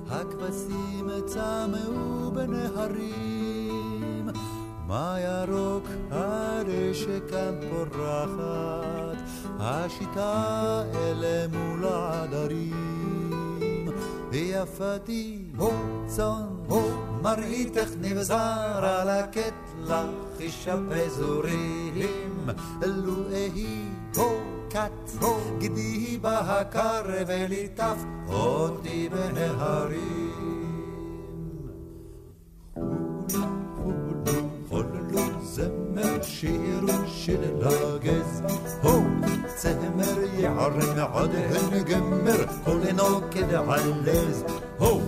הכבשים 0.09 1.09
צמאו 1.25 2.31
השיטה 9.59 10.83
אלה 10.95 11.47
מול 11.47 11.85
העדרים. 11.85 13.20
ויפתי, 14.31 15.45
הו 15.57 15.71
צאן, 16.07 16.47
הו 16.67 16.81
מראיתך 17.21 17.89
נבזר 18.01 18.85
על 18.85 19.09
הקטלה, 19.09 20.05
חישה 20.37 20.75
פזורים, 20.89 22.49
אלו 22.83 23.29
אהי, 23.33 23.85
כת, 24.69 25.25
גדי 25.59 26.17
בהקר 26.21 27.01
וליטף 27.27 27.97
אותי 28.27 29.09
בנהרים. 29.09 30.51
זמר 35.51 36.21
שיר 36.21 36.81
של 37.07 37.57
לגז, 37.59 38.41
הו 40.41 40.71
צמר 40.71 40.97
יערם 40.97 41.13
עד 41.13 41.35
הנגמר, 41.35 42.45
כל 42.65 42.79
נוקד 42.95 43.53
עלז, 43.53 44.43
הו 44.77 45.01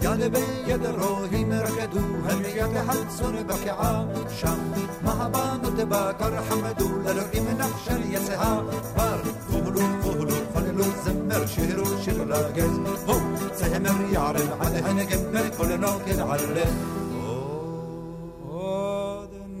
יד 0.00 0.32
ביד 0.32 0.86
רוהים 0.86 1.52
רקדו, 1.52 2.00
הם 2.28 2.42
יד 2.44 2.82
חלצון 2.86 3.46
בקעה 3.46 4.04
שם, 4.28 4.58
מהבנות 5.02 5.74
בקר 5.88 6.42
חמדו, 6.48 6.88
לאלוהים 7.04 7.44
נחשל 7.58 8.02
יצאה, 8.04 8.60
בר 8.96 9.18
כולו 9.50 9.80
כולו 10.02 10.34
חוללו 10.52 10.84
זמר 11.04 11.46
שירו 11.46 11.86
שיר 12.04 12.24
לגז, 12.24 12.78
הו 13.06 13.20
צמר 13.52 14.12
יערם 14.12 14.60
עד 14.60 14.72
הנגמר, 14.84 15.50
כל 15.56 15.76
נוקד 15.76 16.18
עלז. 16.18 17.00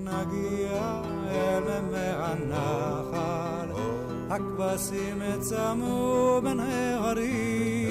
נגיע 0.04 1.02
אל 1.30 1.80
מי 1.90 1.98
הנחל, 1.98 3.39
הכבשים 4.30 5.22
צמו 5.40 6.40
בין 6.42 6.60
ההרים, 6.60 7.90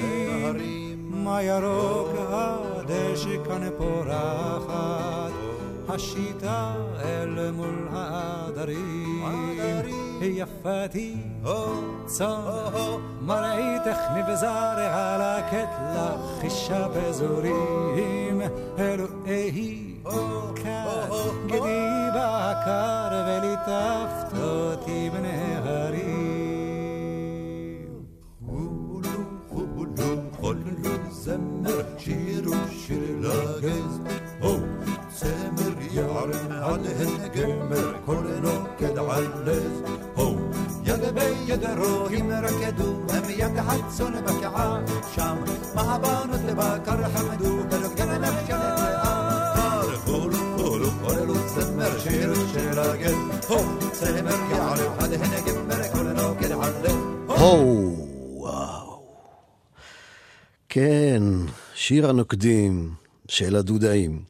מה 1.24 1.42
ירוק 1.42 2.08
הדשא 2.18 3.44
כאן 3.44 3.68
פורחת, 3.78 5.32
השיטה 5.88 6.74
אל 7.04 7.50
מול 7.50 7.88
העדרים. 7.92 9.24
יפתי, 10.22 11.16
צאן, 12.06 13.00
מראיתך 13.20 13.98
נבזר 14.16 14.76
על 14.78 15.20
הקטלה, 15.22 16.16
חישה 16.40 16.88
בזורים, 16.88 18.42
אלוהי 18.78 19.96
גדי 21.46 22.08
בקר 22.14 23.24
וליטפת 23.26 24.38
אותי 24.42 25.10
בנהרים. 25.10 25.69
עליהן 36.22 37.28
גמר 37.34 37.92
כל 38.06 38.24
נוקד 38.42 38.98
עלז 38.98 39.82
הו 40.14 40.36
יד 40.84 41.00
ביד 41.14 41.64
רואים 41.78 42.30
רקדו 42.30 43.00
הם 43.08 43.22
יד 43.28 43.60
חצון 43.60 44.12
בקעה 44.24 44.80
שם 45.14 45.36
מהבנות 45.74 46.40
לבקר 46.46 47.08
חמדו 47.08 47.62
דלוק 47.62 47.94
דלק 47.94 48.46
שלט 48.46 48.78
לאר 48.78 49.96
חולו 49.96 50.38
חולו 50.56 50.90
שיר 52.02 52.34
של 52.52 52.78
הגז, 52.78 53.14
הו, 53.48 53.90
צמר 53.92 54.36
יערב 54.50 54.98
עד 54.98 55.12
הנה 55.12 55.40
גמר 55.40 55.82
כל 55.92 56.02
נוקד 56.02 56.50
עלה. 56.50 56.92
הו, 57.26 57.96
וואו. 58.36 59.02
כן, 60.68 61.22
שיר 61.74 62.10
הנוקדים 62.10 62.90
של 63.28 63.56
הדודאים. 63.56 64.29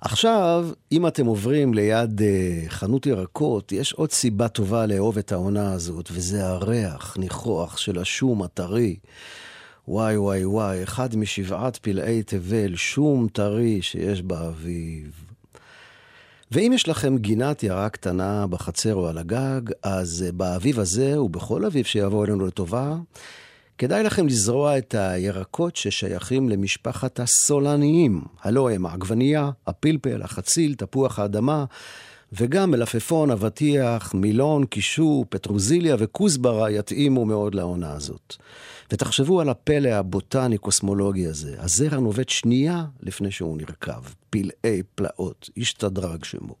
עכשיו, 0.00 0.68
אם 0.92 1.06
אתם 1.06 1.26
עוברים 1.26 1.74
ליד 1.74 2.20
uh, 2.20 2.70
חנות 2.70 3.06
ירקות, 3.06 3.72
יש 3.72 3.92
עוד 3.92 4.12
סיבה 4.12 4.48
טובה 4.48 4.86
לאהוב 4.86 5.18
את 5.18 5.32
העונה 5.32 5.72
הזאת, 5.72 6.08
וזה 6.12 6.46
הריח, 6.46 7.16
ניחוח 7.16 7.76
של 7.76 7.98
השום 7.98 8.42
הטרי. 8.42 8.96
וואי 9.88 10.16
וואי 10.16 10.44
וואי, 10.44 10.82
אחד 10.82 11.16
משבעת 11.16 11.76
פלאי 11.76 12.22
תבל, 12.22 12.76
שום 12.76 13.28
טרי 13.32 13.82
שיש 13.82 14.22
באביב. 14.22 15.24
ואם 16.50 16.72
יש 16.74 16.88
לכם 16.88 17.18
גינת 17.18 17.62
יערה 17.62 17.88
קטנה 17.88 18.46
בחצר 18.46 18.94
או 18.94 19.08
על 19.08 19.18
הגג, 19.18 19.60
אז 19.82 20.24
uh, 20.28 20.32
באביב 20.32 20.80
הזה, 20.80 21.20
ובכל 21.22 21.64
אביב 21.64 21.84
שיבוא 21.84 22.24
אלינו 22.24 22.46
לטובה, 22.46 22.96
כדאי 23.80 24.02
לכם 24.02 24.26
לזרוע 24.26 24.78
את 24.78 24.94
הירקות 24.94 25.76
ששייכים 25.76 26.48
למשפחת 26.48 27.20
הסולניים. 27.20 28.24
הלא 28.42 28.70
הם 28.70 28.86
העגבנייה, 28.86 29.50
הפלפל, 29.66 30.22
החציל, 30.22 30.74
תפוח 30.74 31.18
האדמה, 31.18 31.64
וגם 32.32 32.70
מלפפון, 32.70 33.30
אבטיח, 33.30 34.14
מילון, 34.14 34.66
קישור, 34.66 35.26
פטרוזיליה 35.28 35.96
וכוסברה 35.98 36.70
יתאימו 36.70 37.24
מאוד 37.24 37.54
לעונה 37.54 37.92
הזאת. 37.92 38.36
ותחשבו 38.92 39.40
על 39.40 39.48
הפלא 39.48 39.88
הבוטני-קוסמולוגי 39.88 41.26
הזה. 41.26 41.56
הזרע 41.58 41.98
נובט 41.98 42.28
שנייה 42.28 42.84
לפני 43.00 43.30
שהוא 43.30 43.56
נרקב. 43.56 44.02
פלאי 44.30 44.82
פלאות, 44.94 45.50
השתדרג 45.56 46.24
שמו. 46.24 46.54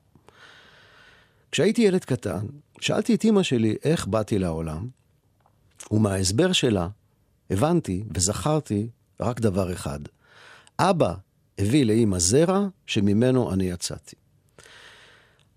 כשהייתי 1.52 1.82
ילד 1.82 2.04
קטן, 2.04 2.46
שאלתי 2.80 3.14
את 3.14 3.24
אמא 3.24 3.42
שלי 3.42 3.76
איך 3.84 4.06
באתי 4.06 4.38
לעולם, 4.38 4.88
ומההסבר 5.90 6.52
שלה 6.52 6.88
הבנתי 7.50 8.04
וזכרתי 8.14 8.88
רק 9.20 9.40
דבר 9.40 9.72
אחד. 9.72 10.00
אבא 10.78 11.14
הביא 11.58 11.84
לאמא 11.84 12.18
זרע 12.18 12.66
שממנו 12.86 13.52
אני 13.52 13.64
יצאתי. 13.64 14.16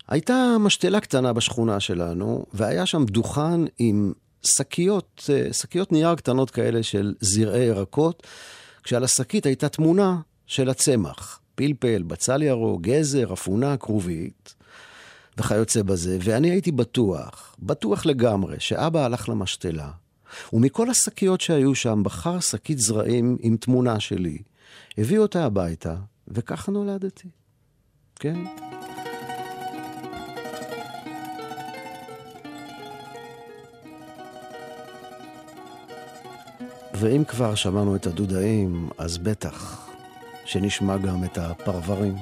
הייתה 0.08 0.56
משתלה 0.60 0.99
קטנה 0.99 1.34
בשכונה 1.34 1.79
שלנו, 1.79 2.45
והיה 2.53 2.86
שם 2.86 3.06
דוכן 3.06 3.62
עם 3.79 4.13
שקיות, 4.45 5.29
אה, 5.34 5.53
שקיות 5.53 5.91
נייר 5.91 6.15
קטנות 6.15 6.51
כאלה 6.51 6.84
של 6.84 7.13
זרעי 7.19 7.63
ירקות, 7.63 8.27
כשעל 8.84 9.03
השקית 9.03 9.45
הייתה 9.45 9.69
תמונה 9.69 10.17
של 10.45 10.69
הצמח. 10.69 11.39
פלפל, 11.56 12.03
בצל 12.03 12.41
ירוק, 12.41 12.82
גזר, 12.82 13.34
אפונה, 13.34 13.77
כרובית, 13.77 14.56
וכיוצא 15.38 15.82
בזה. 15.82 16.17
ואני 16.21 16.51
הייתי 16.51 16.71
בטוח, 16.71 17.56
בטוח 17.60 18.06
לגמרי, 18.06 18.56
שאבא 18.60 19.06
הלך 19.06 19.29
למשתלה, 19.29 19.89
ומכל 20.54 20.89
השקיות 20.89 21.41
שהיו 21.41 21.76
שם 21.76 22.04
בחר 22.04 22.39
שקית 22.39 22.80
זרעים 22.80 23.38
עם 23.39 23.58
תמונה 23.58 24.00
שלי. 24.00 24.38
הביא 24.98 25.19
אותה 25.19 25.46
הביתה, 25.46 25.96
וככה 26.28 26.72
נולדתי. 26.72 27.28
כן? 28.15 28.36
ואם 36.93 37.24
כבר 37.24 37.56
שמענו 37.56 37.96
את 37.96 38.08
הדודאים, 38.08 38.89
אז 38.98 39.17
בטח 39.17 39.88
שנשמע 40.46 40.98
גם 40.98 41.24
את 41.24 41.38
הפרברים. 41.38 42.15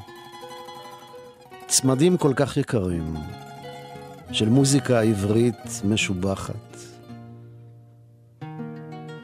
צמדים 1.67 2.17
כל 2.17 2.33
כך 2.35 2.57
יקרים, 2.57 3.15
של 4.31 4.49
מוזיקה 4.49 5.01
עברית 5.01 5.81
משובחת. 5.83 6.70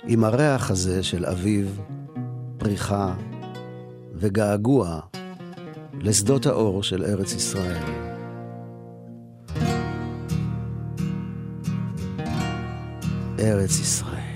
עם 0.10 0.24
הריח 0.24 0.72
הזה 0.72 1.04
של 1.04 1.26
אביב, 1.26 1.80
פריחה 2.58 3.14
וגעגוע 4.16 5.00
לשדות 5.94 6.46
האור 6.46 6.84
של 6.84 7.04
ארץ 7.04 7.34
ישראל. 7.34 7.84
ארץ 13.40 13.80
ישראל. 13.80 14.27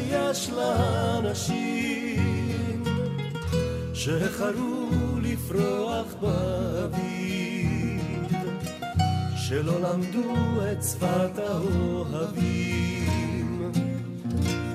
שיש 0.00 0.50
לאנשים 0.50 1.90
שהחרו 3.94 4.88
לפרוח 5.22 6.06
באביב 6.20 8.00
שלא 9.36 9.80
למדו 9.80 10.34
את 10.72 10.82
שפת 10.82 11.38
האוהבים. 11.38 12.90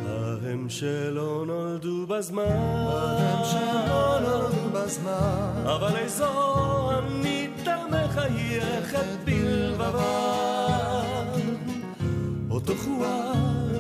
ההם 0.08 0.70
שלא 0.70 1.44
נולדו 1.48 2.08
בזמן 2.08 2.44
ההם 2.44 3.44
שלא 3.46 4.20
נולדו 4.20 4.70
בזמן. 4.74 5.64
אבל 5.66 5.96
איזו 5.96 6.92
עניתה 6.92 7.76
מחייכת 7.92 9.06
בלבבה 9.26 10.36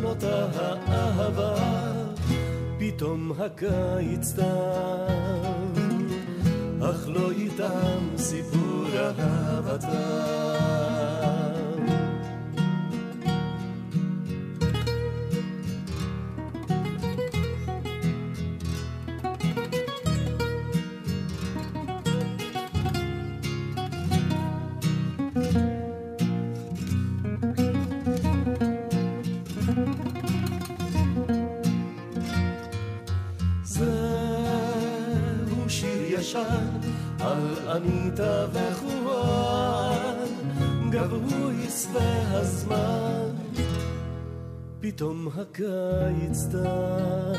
אותה 0.06 0.48
האהבה, 0.56 1.56
פתאום 2.80 3.32
הקיץ 3.40 4.34
תם, 4.36 5.74
אך 6.82 7.08
לא 7.08 7.32
איתם 7.32 8.18
סיפור 8.18 8.86
אהבתם. 8.98 10.95
פתאום 44.96 45.28
הקיץ 45.28 46.44
דם. 46.44 47.34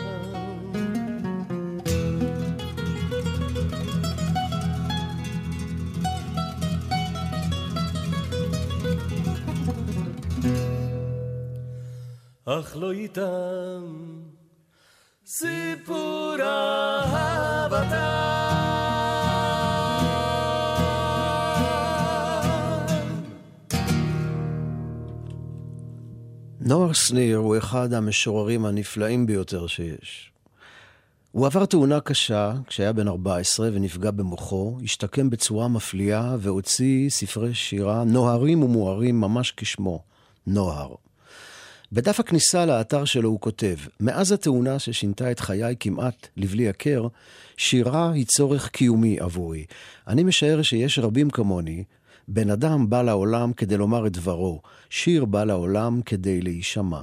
אך 12.44 12.76
לא 12.76 12.92
איתם 12.92 13.82
סיפור 15.26 16.36
אהבתם. 16.40 17.86
נוער 26.68 26.92
שניר 26.92 27.36
הוא 27.36 27.58
אחד 27.58 27.92
המשוררים 27.92 28.64
הנפלאים 28.66 29.26
ביותר 29.26 29.66
שיש. 29.66 30.32
הוא 31.32 31.46
עבר 31.46 31.66
תאונה 31.66 32.00
קשה 32.00 32.52
כשהיה 32.66 32.92
בן 32.92 33.08
14 33.08 33.68
ונפגע 33.72 34.10
במוחו, 34.10 34.78
השתקם 34.84 35.30
בצורה 35.30 35.68
מפליאה 35.68 36.36
והוציא 36.38 37.10
ספרי 37.10 37.54
שירה 37.54 38.04
נוהרים 38.04 38.62
ומוארים 38.62 39.20
ממש 39.20 39.52
כשמו, 39.56 40.02
נוהר. 40.46 40.94
בדף 41.92 42.20
הכניסה 42.20 42.66
לאתר 42.66 43.04
שלו 43.04 43.28
הוא 43.28 43.40
כותב, 43.40 43.76
מאז 44.00 44.32
התאונה 44.32 44.78
ששינתה 44.78 45.30
את 45.30 45.40
חיי 45.40 45.74
כמעט 45.80 46.28
לבלי 46.36 46.68
הכר, 46.68 47.06
שירה 47.56 48.12
היא 48.12 48.26
צורך 48.26 48.68
קיומי 48.68 49.20
עבורי. 49.20 49.64
אני 50.08 50.24
משער 50.24 50.62
שיש 50.62 50.98
רבים 50.98 51.30
כמוני, 51.30 51.84
בן 52.28 52.50
אדם 52.50 52.90
בא 52.90 53.02
לעולם 53.02 53.52
כדי 53.52 53.76
לומר 53.76 54.06
את 54.06 54.12
דברו, 54.12 54.62
שיר 54.90 55.24
בא 55.24 55.44
לעולם 55.44 56.00
כדי 56.02 56.40
להישמע. 56.40 57.00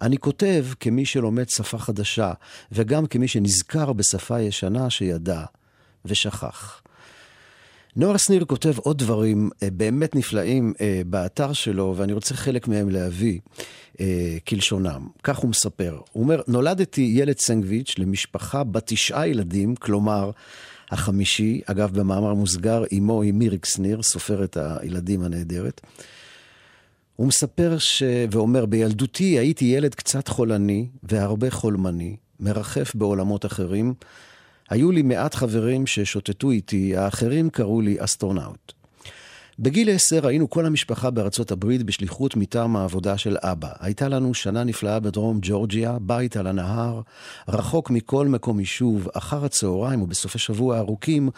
אני 0.00 0.18
כותב 0.18 0.66
כמי 0.80 1.04
שלומד 1.04 1.48
שפה 1.48 1.78
חדשה, 1.78 2.32
וגם 2.72 3.06
כמי 3.06 3.28
שנזכר 3.28 3.92
בשפה 3.92 4.40
ישנה 4.40 4.90
שידע 4.90 5.44
ושכח. 6.04 6.80
נוער 7.96 8.16
שניר 8.16 8.44
כותב 8.44 8.78
עוד 8.78 8.98
דברים 8.98 9.50
אה, 9.62 9.68
באמת 9.70 10.16
נפלאים 10.16 10.72
אה, 10.80 11.02
באתר 11.06 11.52
שלו, 11.52 11.94
ואני 11.96 12.12
רוצה 12.12 12.34
חלק 12.34 12.68
מהם 12.68 12.88
להביא 12.90 13.40
אה, 14.00 14.36
כלשונם. 14.48 15.08
כך 15.22 15.38
הוא 15.38 15.50
מספר. 15.50 15.98
הוא 16.12 16.22
אומר, 16.22 16.40
נולדתי 16.48 17.12
ילד 17.14 17.38
סנגוויץ' 17.38 17.94
למשפחה 17.98 18.64
בת 18.64 18.82
תשעה 18.86 19.28
ילדים, 19.28 19.76
כלומר, 19.76 20.30
החמישי, 20.94 21.60
אגב, 21.66 21.98
במאמר 21.98 22.34
מוסגר, 22.34 22.84
אמו 22.98 23.22
היא 23.22 23.32
מיריק 23.32 23.64
שניר, 23.64 24.02
סופרת 24.02 24.56
הילדים 24.60 25.22
הנהדרת. 25.22 25.80
הוא 27.16 27.26
מספר 27.26 27.78
ש... 27.78 28.02
ואומר, 28.30 28.66
בילדותי 28.66 29.38
הייתי 29.38 29.64
ילד 29.64 29.94
קצת 29.94 30.28
חולני 30.28 30.88
והרבה 31.02 31.50
חולמני, 31.50 32.16
מרחף 32.40 32.94
בעולמות 32.94 33.46
אחרים. 33.46 33.94
היו 34.70 34.92
לי 34.92 35.02
מעט 35.02 35.34
חברים 35.34 35.86
ששוטטו 35.86 36.50
איתי, 36.50 36.96
האחרים 36.96 37.50
קראו 37.50 37.80
לי 37.80 37.96
אסטרונאוט. 37.98 38.72
בגיל 39.58 39.90
עשר 39.90 40.26
היינו 40.26 40.50
כל 40.50 40.66
המשפחה 40.66 41.10
בארצות 41.10 41.50
הברית 41.50 41.82
בשליחות 41.82 42.36
מטעם 42.36 42.76
העבודה 42.76 43.18
של 43.18 43.36
אבא. 43.40 43.68
הייתה 43.80 44.08
לנו 44.08 44.34
שנה 44.34 44.64
נפלאה 44.64 45.00
בדרום 45.00 45.38
ג'ורג'יה, 45.42 45.98
בית 46.00 46.36
על 46.36 46.46
הנהר, 46.46 47.00
רחוק 47.48 47.90
מכל 47.90 48.28
מקום 48.28 48.60
יישוב. 48.60 49.08
אחר 49.14 49.44
הצהריים 49.44 50.02
ובסופי 50.02 50.38
שבוע 50.38 50.78
ארוכים 50.78 51.30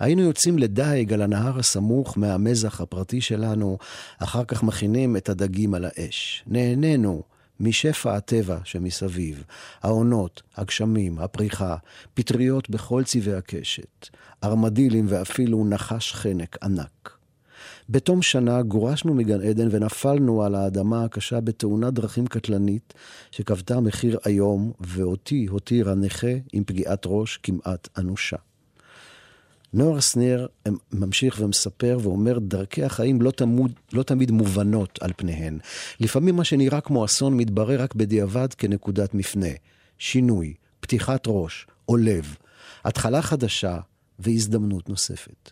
היינו 0.00 0.22
יוצאים 0.22 0.58
לדייג 0.58 1.12
על 1.12 1.22
הנהר 1.22 1.58
הסמוך 1.58 2.18
מהמזח 2.18 2.80
הפרטי 2.80 3.20
שלנו, 3.20 3.78
אחר 4.18 4.44
כך 4.44 4.62
מכינים 4.62 5.16
את 5.16 5.28
הדגים 5.28 5.74
על 5.74 5.84
האש. 5.84 6.44
נהנינו. 6.46 7.22
משפע 7.60 8.16
הטבע 8.16 8.58
שמסביב, 8.64 9.44
העונות, 9.82 10.42
הגשמים, 10.56 11.18
הפריחה, 11.18 11.76
פטריות 12.14 12.70
בכל 12.70 13.04
צבעי 13.04 13.34
הקשת, 13.34 14.08
ארמדילים 14.44 15.06
ואפילו 15.08 15.64
נחש 15.64 16.12
חנק 16.12 16.56
ענק. 16.62 17.21
בתום 17.92 18.22
שנה 18.22 18.62
גורשנו 18.62 19.14
מגן 19.14 19.40
עדן 19.40 19.68
ונפלנו 19.70 20.42
על 20.42 20.54
האדמה 20.54 21.04
הקשה 21.04 21.40
בתאונת 21.40 21.94
דרכים 21.94 22.26
קטלנית 22.26 22.94
שכבתה 23.30 23.80
מחיר 23.80 24.18
איום, 24.26 24.72
ואותי 24.80 25.46
הותירה 25.46 25.94
נכה 25.94 26.32
עם 26.52 26.64
פגיעת 26.64 27.02
ראש 27.06 27.36
כמעט 27.42 27.88
אנושה. 27.98 28.36
נוער 29.72 30.00
שניר 30.00 30.48
ממשיך 30.92 31.40
ומספר 31.40 31.98
ואומר, 32.02 32.38
דרכי 32.38 32.84
החיים 32.84 33.22
לא, 33.22 33.30
תמוד, 33.30 33.72
לא 33.92 34.02
תמיד 34.02 34.30
מובנות 34.30 34.98
על 35.02 35.10
פניהן. 35.16 35.58
לפעמים 36.00 36.36
מה 36.36 36.44
שנראה 36.44 36.80
כמו 36.80 37.04
אסון 37.04 37.36
מתברר 37.36 37.82
רק 37.82 37.94
בדיעבד 37.94 38.54
כנקודת 38.54 39.14
מפנה. 39.14 39.52
שינוי, 39.98 40.54
פתיחת 40.80 41.24
ראש 41.26 41.66
או 41.88 41.96
לב, 41.96 42.36
התחלה 42.84 43.22
חדשה 43.22 43.78
והזדמנות 44.18 44.88
נוספת. 44.88 45.50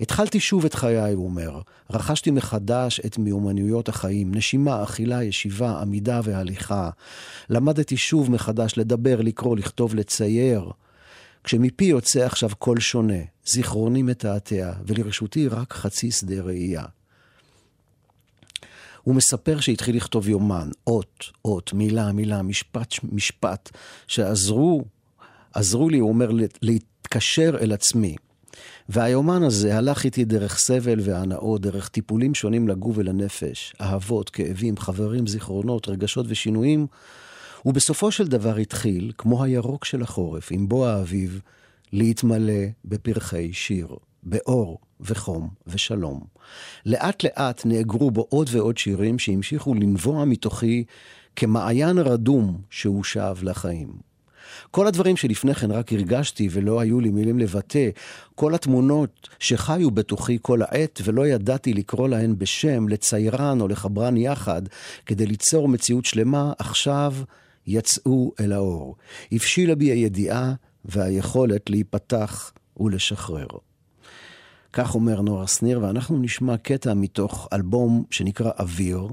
התחלתי 0.00 0.40
שוב 0.40 0.64
את 0.64 0.74
חיי, 0.74 1.12
הוא 1.12 1.24
אומר. 1.24 1.60
רכשתי 1.90 2.30
מחדש 2.30 3.00
את 3.06 3.18
מיומנויות 3.18 3.88
החיים, 3.88 4.34
נשימה, 4.34 4.82
אכילה, 4.82 5.24
ישיבה, 5.24 5.80
עמידה 5.80 6.20
והליכה. 6.24 6.90
למדתי 7.50 7.96
שוב 7.96 8.30
מחדש 8.30 8.74
לדבר, 8.76 9.20
לקרוא, 9.20 9.56
לכתוב, 9.56 9.94
לצייר. 9.94 10.70
כשמפי 11.44 11.84
יוצא 11.84 12.26
עכשיו 12.26 12.50
קול 12.58 12.80
שונה, 12.80 13.22
זיכרוני 13.46 14.02
מתעתע, 14.02 14.72
ולרשותי 14.86 15.48
רק 15.48 15.72
חצי 15.72 16.10
שדה 16.10 16.42
ראייה. 16.42 16.84
הוא 19.02 19.14
מספר 19.14 19.60
שהתחיל 19.60 19.96
לכתוב 19.96 20.28
יומן, 20.28 20.70
אות, 20.86 21.24
אות, 21.44 21.72
מילה, 21.72 22.12
מילה, 22.12 22.42
משפט, 22.42 22.94
משפט, 23.12 23.70
שעזרו, 24.06 24.84
עזרו 25.52 25.88
לי, 25.88 25.98
הוא 25.98 26.08
אומר, 26.08 26.30
להתקשר 26.62 27.56
אל 27.60 27.72
עצמי. 27.72 28.16
והיומן 28.88 29.42
הזה 29.42 29.76
הלך 29.76 30.04
איתי 30.04 30.24
דרך 30.24 30.58
סבל 30.58 31.00
והנאות, 31.02 31.60
דרך 31.60 31.88
טיפולים 31.88 32.34
שונים 32.34 32.68
לגוף 32.68 32.98
ולנפש, 32.98 33.74
אהבות, 33.80 34.30
כאבים, 34.30 34.76
חברים, 34.76 35.26
זיכרונות, 35.26 35.88
רגשות 35.88 36.26
ושינויים, 36.28 36.86
ובסופו 37.66 38.10
של 38.10 38.28
דבר 38.28 38.56
התחיל, 38.56 39.12
כמו 39.18 39.44
הירוק 39.44 39.84
של 39.84 40.02
החורף, 40.02 40.48
עם 40.50 40.68
בוא 40.68 40.86
האביב, 40.86 41.40
להתמלא 41.92 42.64
בפרחי 42.84 43.52
שיר, 43.52 43.88
באור 44.22 44.78
וחום 45.00 45.48
ושלום. 45.66 46.20
לאט 46.86 47.24
לאט 47.24 47.66
נאגרו 47.66 48.10
בו 48.10 48.26
עוד 48.28 48.48
ועוד 48.52 48.78
שירים 48.78 49.18
שהמשיכו 49.18 49.74
לנבוע 49.74 50.24
מתוכי 50.24 50.84
כמעיין 51.36 51.98
רדום 51.98 52.60
שהוא 52.70 53.04
שב 53.04 53.36
לחיים. 53.42 54.13
כל 54.70 54.86
הדברים 54.86 55.16
שלפני 55.16 55.54
כן 55.54 55.70
רק 55.70 55.92
הרגשתי 55.92 56.48
ולא 56.50 56.80
היו 56.80 57.00
לי 57.00 57.10
מילים 57.10 57.38
לבטא, 57.38 57.88
כל 58.34 58.54
התמונות 58.54 59.28
שחיו 59.38 59.90
בתוכי 59.90 60.38
כל 60.42 60.62
העת 60.62 61.00
ולא 61.04 61.26
ידעתי 61.26 61.74
לקרוא 61.74 62.08
להן 62.08 62.38
בשם, 62.38 62.88
לציירן 62.88 63.60
או 63.60 63.68
לחברן 63.68 64.16
יחד, 64.16 64.62
כדי 65.06 65.26
ליצור 65.26 65.68
מציאות 65.68 66.04
שלמה, 66.04 66.52
עכשיו 66.58 67.14
יצאו 67.66 68.32
אל 68.40 68.52
האור. 68.52 68.96
הבשילה 69.32 69.74
בי 69.74 69.90
הידיעה 69.90 70.54
והיכולת 70.84 71.70
להיפתח 71.70 72.52
ולשחרר. 72.76 73.46
כך 74.72 74.94
אומר 74.94 75.20
נוער 75.20 75.46
שניר, 75.46 75.80
ואנחנו 75.82 76.18
נשמע 76.18 76.56
קטע 76.56 76.94
מתוך 76.94 77.48
אלבום 77.52 78.04
שנקרא 78.10 78.50
אוויר, 78.58 79.08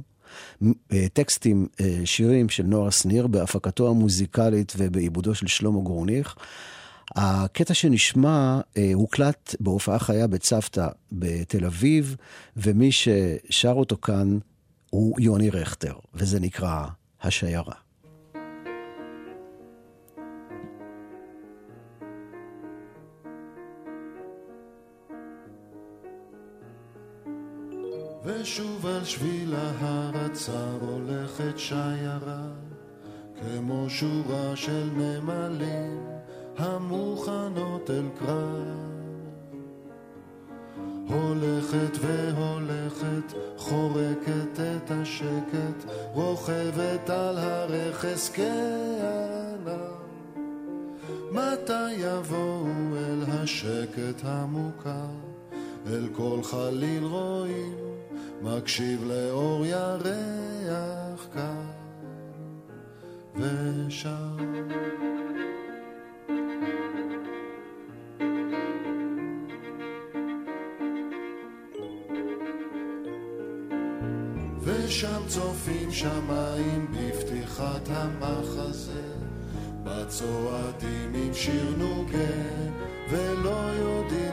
טקסטים, 1.14 1.68
אה, 1.82 2.02
שירים 2.06 2.50
של 2.50 2.64
נוער 2.64 2.90
שניר 2.90 3.28
בהפקתו 3.28 3.90
המוזיקלית 3.90 4.74
ובעיבודו 4.78 5.36
של 5.36 5.48
שלמה 5.48 5.80
גורניך. 5.80 6.36
הקטע 7.16 7.74
שנשמע 7.74 8.60
אה, 8.78 8.92
הוקלט 8.94 9.56
בהופעה 9.60 10.00
חיה 10.00 10.28
בצוותא 10.28 10.88
בתל 11.12 11.66
אביב, 11.66 12.16
ומי 12.58 12.92
ששר 12.92 13.74
אותו 13.74 13.98
כאן 14.02 14.38
הוא 14.90 15.22
יוני 15.22 15.50
רכטר, 15.50 15.94
וזה 16.14 16.40
נקרא 16.40 16.86
השיירה. 17.22 17.91
ושוב 28.24 28.86
על 28.86 29.04
שביל 29.06 29.56
ההר 29.56 30.12
הצר 30.26 30.78
הולכת 30.82 31.60
שיירה, 31.60 32.48
כמו 33.42 33.86
שורה 33.90 34.56
של 34.56 34.90
נמלים 34.96 36.08
המוכנות 36.58 37.90
אל 37.90 38.06
קרב. 38.20 38.92
הולכת 41.08 41.98
והולכת, 42.02 43.38
חורקת 43.58 44.60
את 44.60 44.92
השקט, 44.92 45.92
רוכבת 46.14 47.10
על 47.10 47.38
הרכס 47.38 48.32
כענב. 48.34 49.72
מתי 51.32 51.92
יבואו 51.92 52.68
אל 52.98 53.24
השקט 53.28 54.22
המוכר? 54.24 55.32
אל 55.88 56.08
כל 56.14 56.40
חליל 56.44 57.04
רואים, 57.04 57.91
מקשיב 58.44 59.04
לאור 59.04 59.66
ירח 59.66 61.28
כאן 61.34 61.72
ושם. 63.36 64.38
ושם 74.64 75.22
צופים 75.28 75.92
שמיים 75.92 76.88
בפתיחת 76.92 77.90
המחזה, 77.90 79.04
בצועדים 79.84 81.14
עם 81.14 81.34
שיר 81.34 81.76
נוגה 81.78 82.18
ולא 83.10 83.72
יודעים 83.76 84.31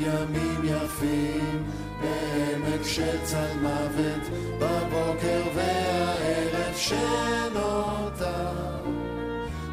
ימים 0.00 0.60
יפים 0.64 1.64
בעמק 2.00 2.82
של 2.84 3.24
צל 3.24 3.56
מוות, 3.62 4.22
בבוקר 4.58 5.42
והערב 5.54 6.76
שנותר. 6.76 8.50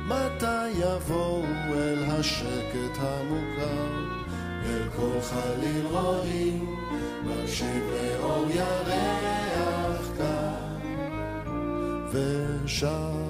מתי 0.08 0.70
יבואו 0.70 1.44
אל 1.74 2.04
השקט 2.08 2.98
המוכר? 3.00 4.08
אל 4.66 4.90
כל 4.96 5.22
חליל 5.22 5.86
רואים, 5.92 6.76
מקשיב 7.24 7.84
לאור 7.94 8.46
ירח 8.50 10.10
כאן 10.18 10.58
ושם. 12.12 13.27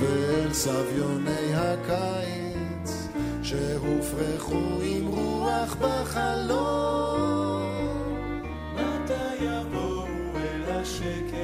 ואל 0.00 0.52
סביוני 0.52 1.54
הקיץ 1.54 3.08
שהופרחו 3.42 4.80
עם 4.82 5.06
רוח 5.06 5.76
בחלום. 5.80 7.60
מתי 8.74 9.44
יבואו 9.44 10.06
אל 10.36 10.62
השקט 10.68 11.39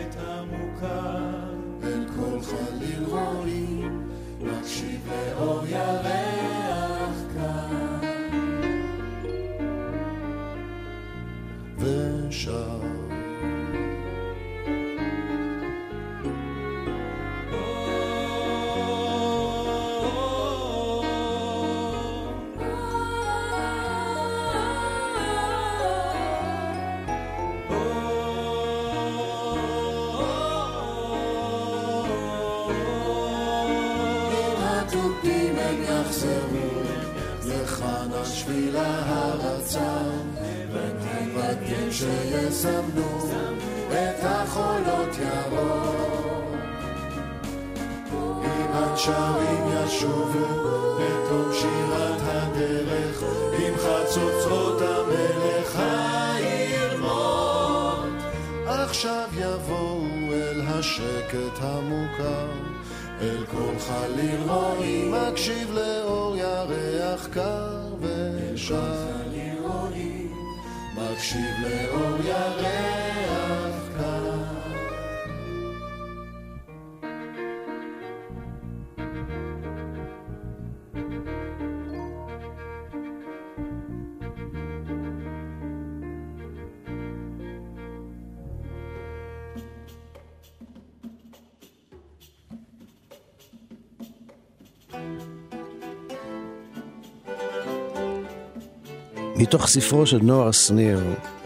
מתוך 99.39 99.67
ספרו 99.67 100.07
של 100.07 100.19
נוער 100.23 100.51
שניר, 100.51 101.01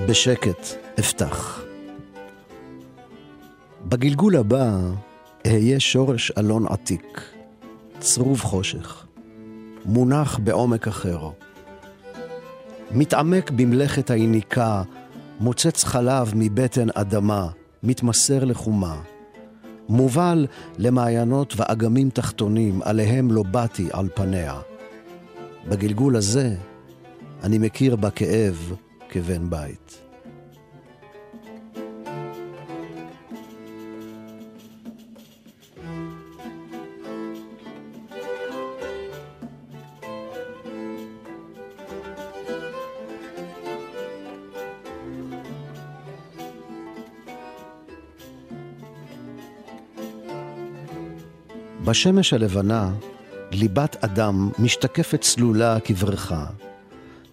בשקט 0.07 0.67
אפתח. 0.99 1.63
בגלגול 3.89 4.37
הבא 4.37 4.79
אהיה 5.47 5.81
שורש 5.81 6.33
אלון 6.39 6.67
עתיק, 6.67 7.23
צרוב 7.99 8.41
חושך, 8.41 9.07
מונח 9.85 10.39
בעומק 10.45 10.89
אחר. 10.89 11.29
מתעמק 12.91 13.51
במלאכת 13.51 14.11
היניקה, 14.11 14.83
מוצץ 15.41 15.85
חלב 15.85 16.33
מבטן 16.37 16.89
אדמה, 16.95 17.49
מתמסר 17.83 18.45
לחומה. 18.45 19.01
מובל 19.89 20.47
למעיינות 20.79 21.55
ואגמים 21.57 22.11
תחתונים, 22.11 22.81
עליהם 22.83 23.31
לא 23.31 23.43
באתי 23.43 23.89
על 23.93 24.09
פניה. 24.15 24.61
בגלגול 25.69 26.17
הזה 26.17 26.57
אני 27.43 27.59
מכיר 27.59 27.97
בכאב 27.97 28.75
כבן 29.09 29.51
בית. 29.51 30.01
בשמש 51.85 52.33
הלבנה, 52.33 52.91
ליבת 53.51 54.05
אדם 54.05 54.51
משתקפת 54.59 55.21
צלולה 55.21 55.81
כבריכה. 55.85 56.47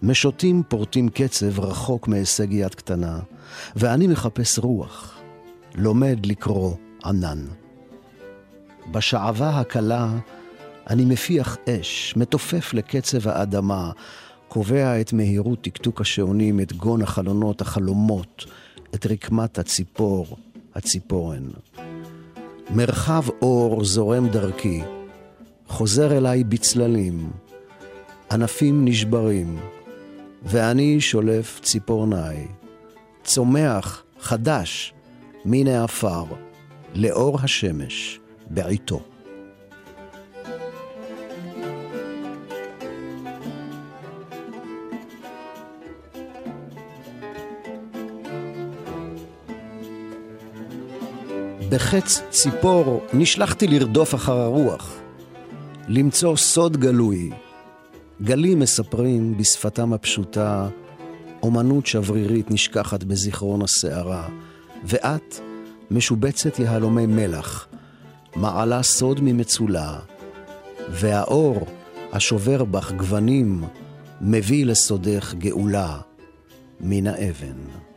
משוטים 0.02 0.62
פורטים 0.68 1.08
קצב 1.08 1.60
רחוק 1.60 2.08
מהישג 2.08 2.52
יד 2.52 2.74
קטנה, 2.74 3.18
ואני 3.76 4.06
מחפש 4.06 4.58
רוח, 4.58 5.18
לומד 5.74 6.26
לקרוא 6.26 6.74
ענן. 7.04 7.44
בשעווה 8.92 9.60
הקלה 9.60 10.08
אני 10.90 11.04
מפיח 11.04 11.56
אש, 11.68 12.14
מתופף 12.16 12.74
לקצב 12.74 13.28
האדמה, 13.28 13.90
קובע 14.48 15.00
את 15.00 15.12
מהירות 15.12 15.62
טקטוק 15.62 16.00
השעונים, 16.00 16.60
את 16.60 16.72
גון 16.72 17.02
החלונות, 17.02 17.60
החלומות, 17.60 18.44
את 18.94 19.06
רקמת 19.06 19.58
הציפור, 19.58 20.36
הציפורן. 20.74 21.48
מרחב 22.70 23.22
אור 23.42 23.84
זורם 23.84 24.28
דרכי, 24.28 24.82
חוזר 25.66 26.16
אליי 26.16 26.44
בצללים, 26.44 27.30
ענפים 28.30 28.84
נשברים, 28.84 29.58
ואני 30.42 31.00
שולף 31.00 31.60
ציפורניי. 31.60 32.46
צומח 33.24 34.02
חדש 34.20 34.94
מן 35.44 35.66
העפר, 35.66 36.24
לאור 36.94 37.38
השמש, 37.42 38.20
בעיתו. 38.50 39.00
בחץ 51.70 52.22
ציפור 52.30 53.06
נשלחתי 53.12 53.66
לרדוף 53.66 54.14
אחר 54.14 54.38
הרוח, 54.38 54.96
למצוא 55.88 56.36
סוד 56.36 56.76
גלוי 56.76 57.30
גלים 58.22 58.58
מספרים 58.58 59.36
בשפתם 59.36 59.92
הפשוטה, 59.92 60.68
אומנות 61.42 61.86
שברירית 61.86 62.50
נשכחת 62.50 63.04
בזיכרון 63.04 63.62
הסערה, 63.62 64.28
ואת 64.84 65.40
משובצת 65.90 66.58
יהלומי 66.58 67.06
מלח, 67.06 67.68
מעלה 68.36 68.82
סוד 68.82 69.20
ממצולה, 69.22 69.98
והאור 70.90 71.66
השובר 72.12 72.64
בך 72.64 72.92
גוונים, 72.92 73.64
מביא 74.20 74.66
לסודך 74.66 75.34
גאולה 75.34 75.98
מן 76.80 77.06
האבן. 77.06 77.87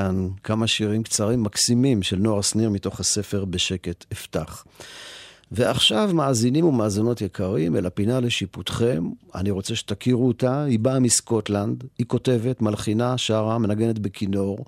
כאן 0.00 0.28
כמה 0.44 0.66
שירים 0.66 1.02
קצרים 1.02 1.42
מקסימים 1.42 2.02
של 2.02 2.16
נוער 2.16 2.40
שניר 2.40 2.70
מתוך 2.70 3.00
הספר 3.00 3.44
בשקט 3.44 4.04
אפתח. 4.12 4.64
ועכשיו, 5.52 6.10
מאזינים 6.14 6.64
ומאזינות 6.64 7.20
יקרים, 7.20 7.76
אל 7.76 7.86
הפינה 7.86 8.20
לשיפוטכם. 8.20 9.10
אני 9.34 9.50
רוצה 9.50 9.74
שתכירו 9.74 10.28
אותה, 10.28 10.64
היא 10.64 10.78
באה 10.78 11.00
מסקוטלנד, 11.00 11.84
היא 11.98 12.06
כותבת, 12.06 12.62
מלחינה, 12.62 13.18
שרה, 13.18 13.58
מנגנת 13.58 13.98
בכינור. 13.98 14.64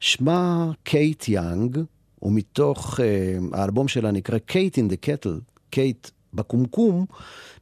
שמה 0.00 0.70
קייט 0.82 1.28
יאנג, 1.28 1.78
ומתוך 2.22 3.00
uh, 3.00 3.56
האלבום 3.56 3.88
שלה 3.88 4.10
נקרא 4.10 4.38
Kate 4.38 4.76
in 4.76 4.88
the 4.88 4.96
Kettle, 4.96 5.40
קייט 5.70 6.10
בקומקום, 6.34 7.06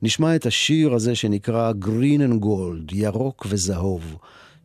נשמע 0.02 0.36
את 0.36 0.46
השיר 0.46 0.94
הזה 0.94 1.14
שנקרא 1.14 1.72
Green 1.80 2.20
and 2.20 2.44
Gold, 2.44 2.92
ירוק 2.92 3.46
וזהוב. 3.48 4.16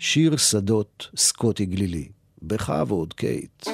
שיר 0.04 0.38
שדות 0.38 1.08
סקוטי 1.16 1.66
גלילי. 1.66 2.10
בכבוד, 2.42 3.14
קייט. 3.14 3.68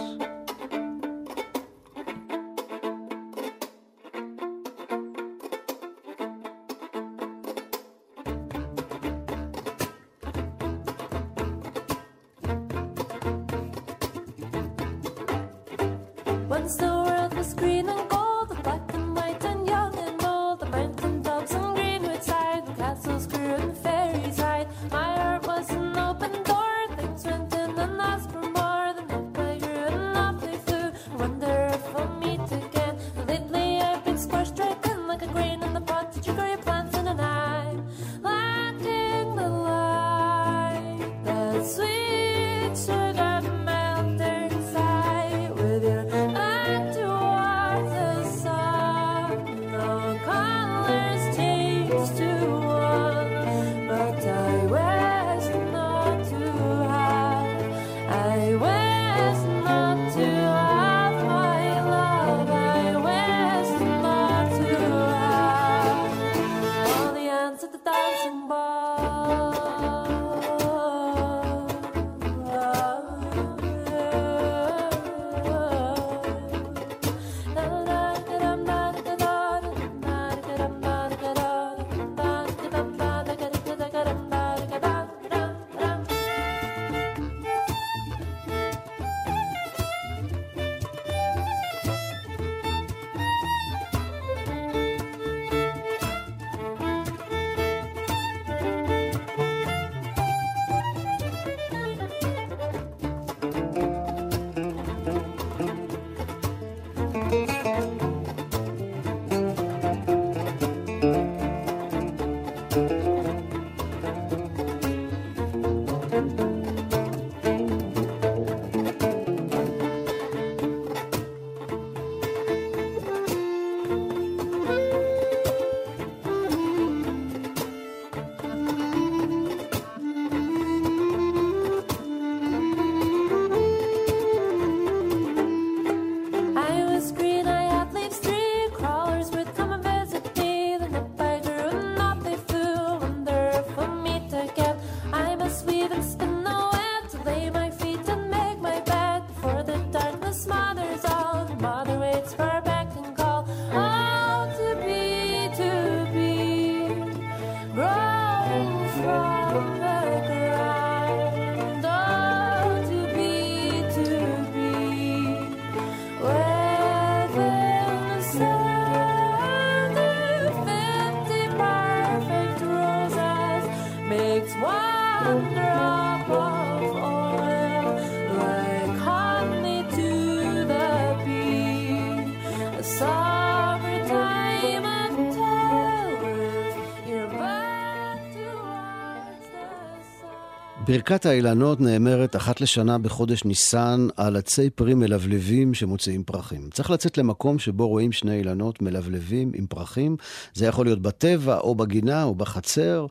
ברכת 190.98 191.26
האילנות 191.26 191.82
נאמרת 191.82 192.36
אחת 192.36 192.62
לשנה 192.62 192.98
בחודש 192.98 193.46
ניסן 193.46 194.08
על 194.16 194.36
עצי 194.36 194.70
פרי 194.70 194.94
מלבלבים 194.94 195.74
שמוציאים 195.74 196.24
פרחים. 196.24 196.70
צריך 196.74 196.92
לצאת 196.92 197.18
למקום 197.18 197.60
שבו 197.60 197.88
רואים 197.88 198.12
שני 198.12 198.38
אילנות 198.38 198.82
מלבלבים 198.82 199.52
עם 199.56 199.66
פרחים. 199.68 200.18
זה 200.54 200.66
יכול 200.66 200.86
להיות 200.86 201.02
בטבע, 201.02 201.58
או 201.58 201.76
בגינה, 201.76 202.24
או 202.24 202.36
בחצר. 202.36 203.06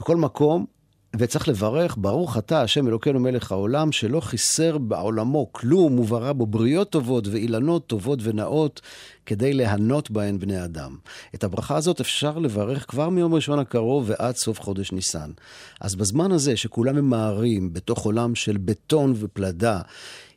בכל 0.00 0.16
מקום, 0.16 0.66
וצריך 1.18 1.48
לברך, 1.48 1.96
ברוך 1.98 2.38
אתה, 2.38 2.62
השם 2.62 2.88
אלוקינו 2.88 3.20
מלך 3.20 3.52
העולם, 3.52 3.92
שלא 3.92 4.20
חיסר 4.20 4.78
בעולמו 4.78 5.52
כלום, 5.52 5.98
וברא 5.98 6.32
בו 6.32 6.46
בריות 6.46 6.90
טובות 6.90 7.28
ואילנות 7.28 7.86
טובות 7.86 8.18
ונאות, 8.22 8.80
כדי 9.26 9.52
ליהנות 9.52 10.10
בהן 10.10 10.38
בני 10.38 10.64
אדם. 10.64 10.96
את 11.34 11.44
הברכה 11.44 11.76
הזאת 11.76 12.00
אפשר 12.00 12.38
לברך 12.38 12.90
כבר 12.90 13.08
מיום 13.08 13.34
ראשון 13.34 13.58
הקרוב 13.58 14.04
ועד 14.06 14.36
סוף 14.36 14.60
חודש 14.60 14.92
ניסן. 14.92 15.30
אז 15.80 15.94
בזמן 15.94 16.32
הזה, 16.32 16.56
שכולם 16.56 16.96
ממהרים 16.96 17.72
בתוך 17.72 18.04
עולם 18.04 18.34
של 18.34 18.56
בטון 18.56 19.14
ופלדה, 19.16 19.80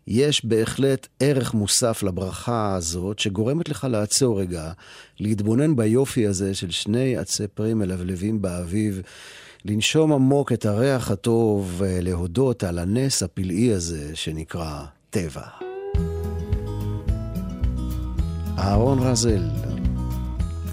יש 0.08 0.46
בהחלט 0.46 1.08
ערך 1.20 1.54
מוסף 1.54 2.04
לברכה 2.04 2.76
הזאת, 2.76 3.20
שגורמת 3.20 3.70
לך 3.70 3.88
לעצור 3.90 4.40
רגע, 4.40 4.72
להתבונן 5.20 5.76
ביופי 5.76 6.28
הזה 6.28 6.56
של 6.56 6.72
שני 6.72 7.18
עצי 7.18 7.48
פרי 7.48 7.74
מלבלבים 7.74 8.42
באביב. 8.42 9.02
לנשום 9.66 10.14
עמוק 10.14 10.52
את 10.52 10.66
הריח 10.66 11.12
הטוב, 11.12 11.82
להודות 11.86 12.64
על 12.64 12.80
הנס 12.80 13.24
הפלאי 13.24 13.74
הזה 13.74 14.16
שנקרא 14.16 14.86
טבע. 15.10 15.42
אהרון 18.58 19.00
רזל, 19.00 19.44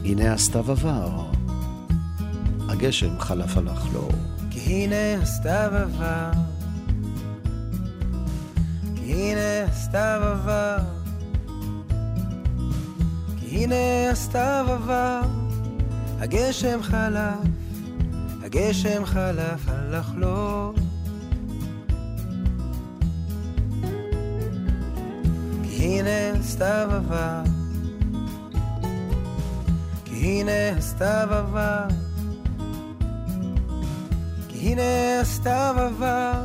הנה 0.05 0.32
הסתיו 0.32 0.70
עבר, 0.70 1.26
הגשם 2.68 3.18
חלף 3.18 3.57
על 3.57 3.68
החלור. 3.68 4.11
כי 4.51 4.61
הנה 4.61 5.22
הסתיו 5.22 5.70
עבר, 5.72 6.30
כי 8.97 9.12
הנה 9.12 9.64
הסתיו 9.68 10.20
עבר, 10.22 10.76
כי 13.41 13.64
הנה 13.64 14.11
הסתיו 14.11 14.66
עבר, 14.68 15.20
הגשם 16.20 16.78
חלף. 16.82 17.69
הגשם 18.53 19.05
חלף, 19.05 19.61
הלך 19.68 20.11
לו. 20.16 20.72
כי 25.62 26.01
הנה 26.01 26.42
סתיו 26.42 26.88
עבר, 26.92 27.42
כי 30.05 30.40
הנה 30.40 30.80
סתיו 30.80 31.28
עבר, 31.30 31.84
כי 34.48 34.59
הנה 34.59 35.24
סתיו 35.24 35.74
עבר, 35.78 36.44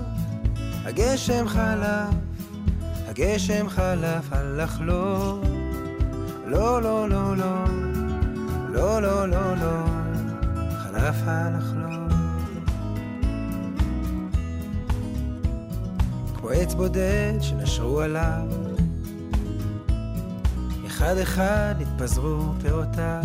הגשם 0.86 1.48
חלף, 1.48 2.14
הגשם 3.08 3.70
חלף, 3.70 4.26
הלך 4.32 4.82
לו. 4.82 5.42
לא, 6.46 6.82
לא, 6.82 7.10
לא, 7.10 7.38
לא, 7.38 7.66
לא, 8.70 9.02
לא, 9.02 9.30
לא, 9.30 9.56
לא, 9.56 10.05
חלף 10.96 11.16
הלך 11.26 11.74
לו. 11.76 11.90
כמו 16.38 16.50
עץ 16.50 16.74
בודד 16.74 17.34
שנשרו 17.42 18.02
עליו. 18.02 18.48
אחד 20.88 21.18
אחד 21.18 21.76
התפזרו 21.82 22.54
פירותיו. 22.62 23.24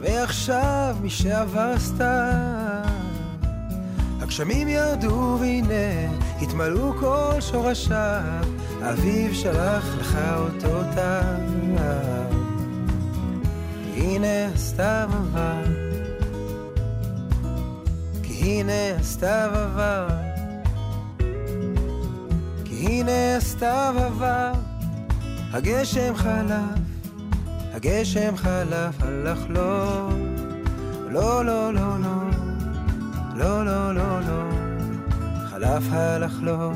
ועכשיו 0.00 0.96
מי 1.00 1.10
שעבר 1.10 1.78
סתם, 1.78 2.82
הגשמים 4.20 4.68
ירדו 4.68 5.36
והנה 5.40 6.12
התמלאו 6.42 6.92
כל 7.00 7.40
שורשיו, 7.40 8.44
אביו 8.82 9.34
שלח 9.34 9.84
לך 9.98 10.18
אותותיו. 10.36 12.39
הנה 14.00 14.56
סתיו 14.56 15.10
עבר, 15.12 15.62
כי 18.22 18.60
הנה 18.60 19.02
סתיו 19.02 19.50
עבר. 19.54 20.30
הנה 22.82 23.40
סתיו 23.40 23.94
עבר, 23.98 24.52
הגשם 25.52 26.14
חלף, 26.16 26.78
הגשם 27.72 28.36
חלף, 28.36 29.02
הלך 29.02 29.38
לו. 29.48 30.08
לא, 31.10 31.44
לא, 31.44 31.74
לא, 31.74 31.98
לא, 32.00 32.16
לא, 33.36 33.64
לא, 33.64 33.94
לא, 33.94 34.20
לא, 34.20 34.42
חלף 35.50 35.82
הלך 35.90 36.32
לו. 36.42 36.72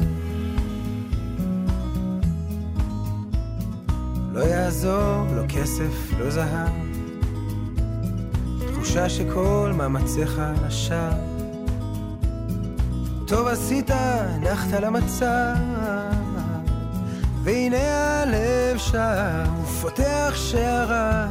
לא 4.32 4.40
יעזור, 4.40 5.26
לא 5.36 5.42
כסף, 5.48 6.18
לא 6.18 6.30
זהב, 6.30 6.83
תחושה 8.94 9.08
שכל 9.08 9.72
מאמציך 9.76 10.42
לשווא. 10.66 11.10
טוב 13.26 13.46
עשית, 13.46 13.90
נחת 14.40 14.72
למצב, 14.72 15.54
והנה 17.42 18.22
הלב 18.22 18.78
שם, 18.78 19.44
ופותח 19.62 20.32
שערה, 20.34 21.26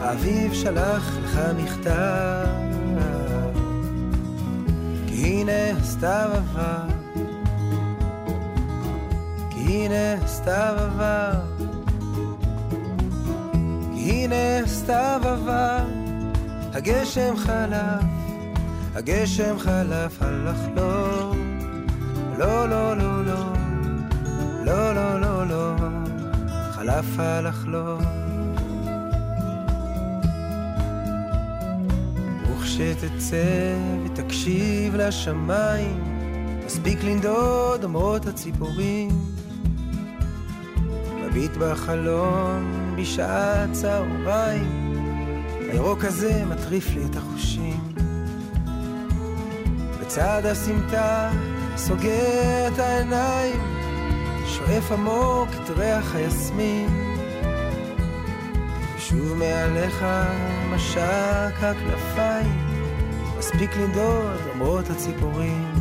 האביב 0.00 0.54
שלח 0.54 1.16
לך 1.24 1.40
מכתב. 1.56 2.46
כי 5.06 5.26
הנה 5.26 5.80
סתיו 5.84 6.30
עבר, 6.34 6.86
כי 9.50 9.86
הנה 9.86 10.26
סתיו 10.26 10.74
עבר, 10.78 11.32
כי 13.94 14.24
הנה 14.24 14.66
סתיו 14.66 15.20
עבר, 15.24 16.03
הגשם 16.74 17.36
חלף. 17.36 18.02
הגשם 18.94 19.58
חלף, 19.58 20.22
הלך 20.22 20.58
לו. 20.76 21.34
לא, 22.38 22.68
לא, 22.68 22.96
לא, 22.96 23.24
לא, 23.24 23.52
לא, 24.64 24.94
לא, 24.94 25.20
לא, 25.20 25.46
לא, 25.46 25.76
חלף, 26.70 27.18
הלך 27.18 27.66
לו. 27.66 27.98
וכשתצא 32.50 33.76
ותקשיב 34.04 34.96
לשמיים, 34.96 36.04
מספיק 36.66 37.04
לנדוד 37.04 37.84
אומרות 37.84 38.26
הציפורים. 38.26 39.08
מביט 41.26 41.56
בחלום 41.56 42.94
בשעת 42.96 43.72
צהריים, 43.72 44.83
הירוק 45.74 46.04
הזה 46.04 46.44
מטריף 46.44 46.94
לי 46.94 47.04
את 47.04 47.16
החושים. 47.16 47.80
בצד 50.00 50.42
הסמטה, 50.44 51.30
סוגר 51.76 52.68
את 52.74 52.78
העיניים, 52.78 53.60
שואף 54.46 54.92
עמוק 54.92 55.48
את 55.54 55.70
ריח 55.70 56.14
היסמין. 56.14 56.88
ושוב 58.96 59.34
מעליך 59.38 60.04
משק 60.70 61.54
הכנפיים, 61.62 62.68
מספיק 63.38 63.76
לנדוד 63.76 64.40
למרות 64.54 64.90
הציפורים. 64.90 65.72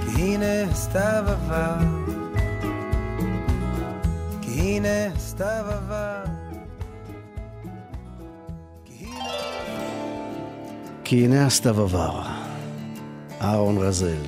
כי 0.00 0.22
הנה 0.22 0.74
סתיו 0.74 1.24
עבר, 1.26 1.76
כי 4.40 4.60
הנה 4.60 5.18
סתיו 5.18 5.64
עבר. 5.68 6.33
כי 11.04 11.24
הנה 11.24 11.46
הסתיו 11.46 11.80
עבר, 11.80 12.22
אהרון 13.40 13.78
רזל. 13.78 14.22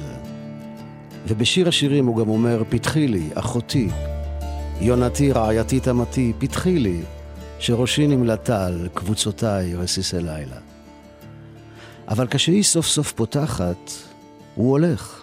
ובשיר 1.29 1.69
השירים 1.69 2.07
הוא 2.07 2.17
גם 2.17 2.29
אומר, 2.29 2.63
פתחי 2.69 3.09
לי, 3.09 3.29
אחותי, 3.35 3.89
יונתי 4.81 5.33
רעייתי 5.33 5.81
תמתי, 5.81 6.33
פתחי 6.39 6.79
לי, 6.79 7.03
שראשי 7.59 8.07
נמלטה 8.07 8.67
על 8.67 8.89
קבוצותיי 8.95 9.75
רסיסי 9.75 10.17
לילה. 10.17 10.57
אבל 12.09 12.27
כשהיא 12.31 12.63
סוף 12.63 12.87
סוף 12.87 13.13
פותחת, 13.13 13.91
הוא 14.55 14.71
הולך. 14.71 15.23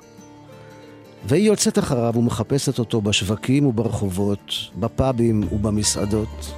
והיא 1.26 1.48
יוצאת 1.48 1.80
אחריו 1.80 2.14
ומחפשת 2.16 2.80
אותו 2.80 3.02
בשווקים 3.02 3.66
וברחובות, 3.66 4.54
בפאבים 4.76 5.44
ובמסעדות. 5.52 6.54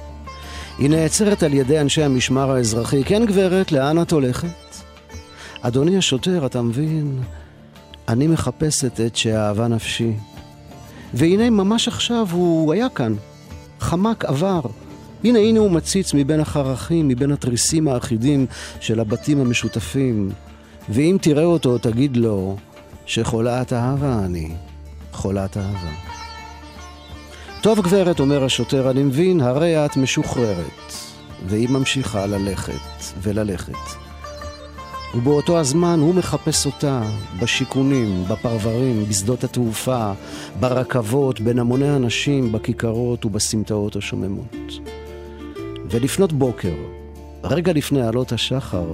היא 0.78 0.90
נעצרת 0.90 1.42
על 1.42 1.54
ידי 1.54 1.80
אנשי 1.80 2.02
המשמר 2.02 2.50
האזרחי. 2.50 3.04
כן, 3.04 3.26
גברת, 3.26 3.72
לאן 3.72 4.02
את 4.02 4.12
הולכת? 4.12 4.65
אדוני 5.66 5.96
השוטר, 5.96 6.46
אתה 6.46 6.62
מבין? 6.62 7.22
אני 8.08 8.26
מחפשת 8.26 9.00
את 9.00 9.16
שאהבה 9.16 9.68
נפשי. 9.68 10.12
והנה 11.14 11.50
ממש 11.50 11.88
עכשיו 11.88 12.26
הוא 12.32 12.72
היה 12.72 12.88
כאן. 12.88 13.14
חמק 13.80 14.24
עבר. 14.24 14.60
הנה 15.24 15.38
הנה 15.38 15.60
הוא 15.60 15.70
מציץ 15.70 16.14
מבין 16.14 16.40
החרכים, 16.40 17.08
מבין 17.08 17.32
התריסים 17.32 17.88
האחידים 17.88 18.46
של 18.80 19.00
הבתים 19.00 19.40
המשותפים. 19.40 20.30
ואם 20.88 21.16
תראה 21.20 21.44
אותו, 21.44 21.78
תגיד 21.78 22.16
לו 22.16 22.56
שחולת 23.06 23.72
אהבה 23.72 24.24
אני, 24.24 24.50
חולת 25.12 25.56
אהבה. 25.56 25.92
טוב 27.60 27.80
גברת, 27.80 28.20
אומר 28.20 28.44
השוטר, 28.44 28.90
אני 28.90 29.02
מבין, 29.02 29.40
הרי 29.40 29.84
את 29.84 29.96
משוחררת. 29.96 30.92
והיא 31.46 31.68
ממשיכה 31.68 32.26
ללכת 32.26 32.72
וללכת. 33.22 34.05
ובאותו 35.16 35.58
הזמן 35.58 36.00
הוא 36.00 36.14
מחפש 36.14 36.66
אותה 36.66 37.02
בשיכונים, 37.40 38.24
בפרברים, 38.28 39.04
בשדות 39.08 39.44
התעופה, 39.44 40.12
ברכבות, 40.60 41.40
בין 41.40 41.58
המוני 41.58 41.96
אנשים, 41.96 42.52
בכיכרות 42.52 43.24
ובסמטאות 43.24 43.96
השוממות. 43.96 44.72
ולפנות 45.90 46.32
בוקר, 46.32 46.74
רגע 47.44 47.72
לפני 47.72 48.06
עלות 48.06 48.32
השחר, 48.32 48.86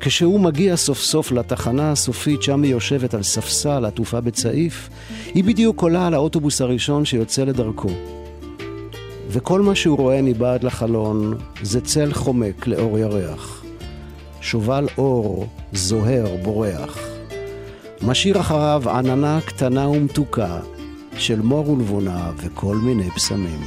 כשהוא 0.00 0.40
מגיע 0.40 0.76
סוף 0.76 0.98
סוף 0.98 1.32
לתחנה 1.32 1.92
הסופית 1.92 2.42
שם 2.42 2.62
היא 2.62 2.72
יושבת 2.72 3.14
על 3.14 3.22
ספסל 3.22 3.84
עטופה 3.84 4.20
בצעיף, 4.20 4.88
היא 5.34 5.44
בדיוק 5.44 5.82
עולה 5.82 6.06
על 6.06 6.14
האוטובוס 6.14 6.60
הראשון 6.60 7.04
שיוצא 7.04 7.44
לדרכו. 7.44 7.90
וכל 9.28 9.60
מה 9.60 9.74
שהוא 9.74 9.98
רואה 9.98 10.22
מבעד 10.22 10.64
לחלון 10.64 11.38
זה 11.62 11.80
צל 11.80 12.12
חומק 12.12 12.66
לאור 12.66 12.98
ירח. 12.98 13.59
שובל 14.40 14.86
אור 14.98 15.46
זוהר 15.72 16.36
בורח. 16.42 16.98
משאיר 18.02 18.40
אחריו 18.40 18.82
עננה 18.86 19.40
קטנה 19.46 19.88
ומתוקה 19.88 20.60
של 21.18 21.40
מור 21.40 21.70
ולבונה 21.70 22.30
וכל 22.36 22.76
מיני 22.76 23.10
פסמים. 23.10 23.60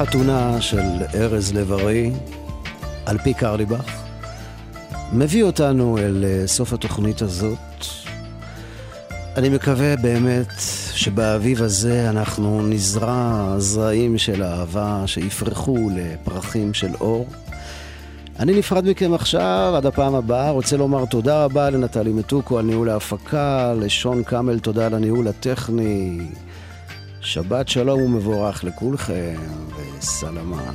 החתונה 0.00 0.60
של 0.60 1.02
ארז 1.14 1.52
לב-ארי, 1.52 2.12
על 3.06 3.18
פי 3.18 3.34
קרליבך, 3.34 4.02
מביא 5.12 5.44
אותנו 5.44 5.98
אל 5.98 6.24
אה, 6.24 6.46
סוף 6.46 6.72
התוכנית 6.72 7.22
הזאת. 7.22 7.58
אני 9.36 9.48
מקווה 9.48 9.96
באמת 9.96 10.52
שבאביב 10.92 11.62
הזה 11.62 12.10
אנחנו 12.10 12.62
נזרע 12.62 13.54
זרעים 13.58 14.18
של 14.18 14.42
אהבה 14.42 15.02
שיפרחו 15.06 15.88
לפרחים 15.94 16.74
של 16.74 16.94
אור. 17.00 17.28
אני 18.38 18.58
נפרד 18.58 18.90
מכם 18.90 19.14
עכשיו, 19.14 19.72
עד 19.76 19.86
הפעם 19.86 20.14
הבאה. 20.14 20.50
רוצה 20.50 20.76
לומר 20.76 21.04
תודה 21.04 21.44
רבה 21.44 21.70
לנטלי 21.70 22.12
מתוקו 22.12 22.58
על 22.58 22.64
ניהול 22.64 22.88
ההפקה, 22.88 23.74
לשון 23.74 24.22
קאמל 24.22 24.58
תודה 24.58 24.86
על 24.86 24.94
הניהול 24.94 25.28
הטכני. 25.28 26.26
שבת 27.26 27.68
שלום 27.68 28.02
ומבורך 28.02 28.64
לכולכם, 28.64 29.36
וסלמה. 29.76 30.72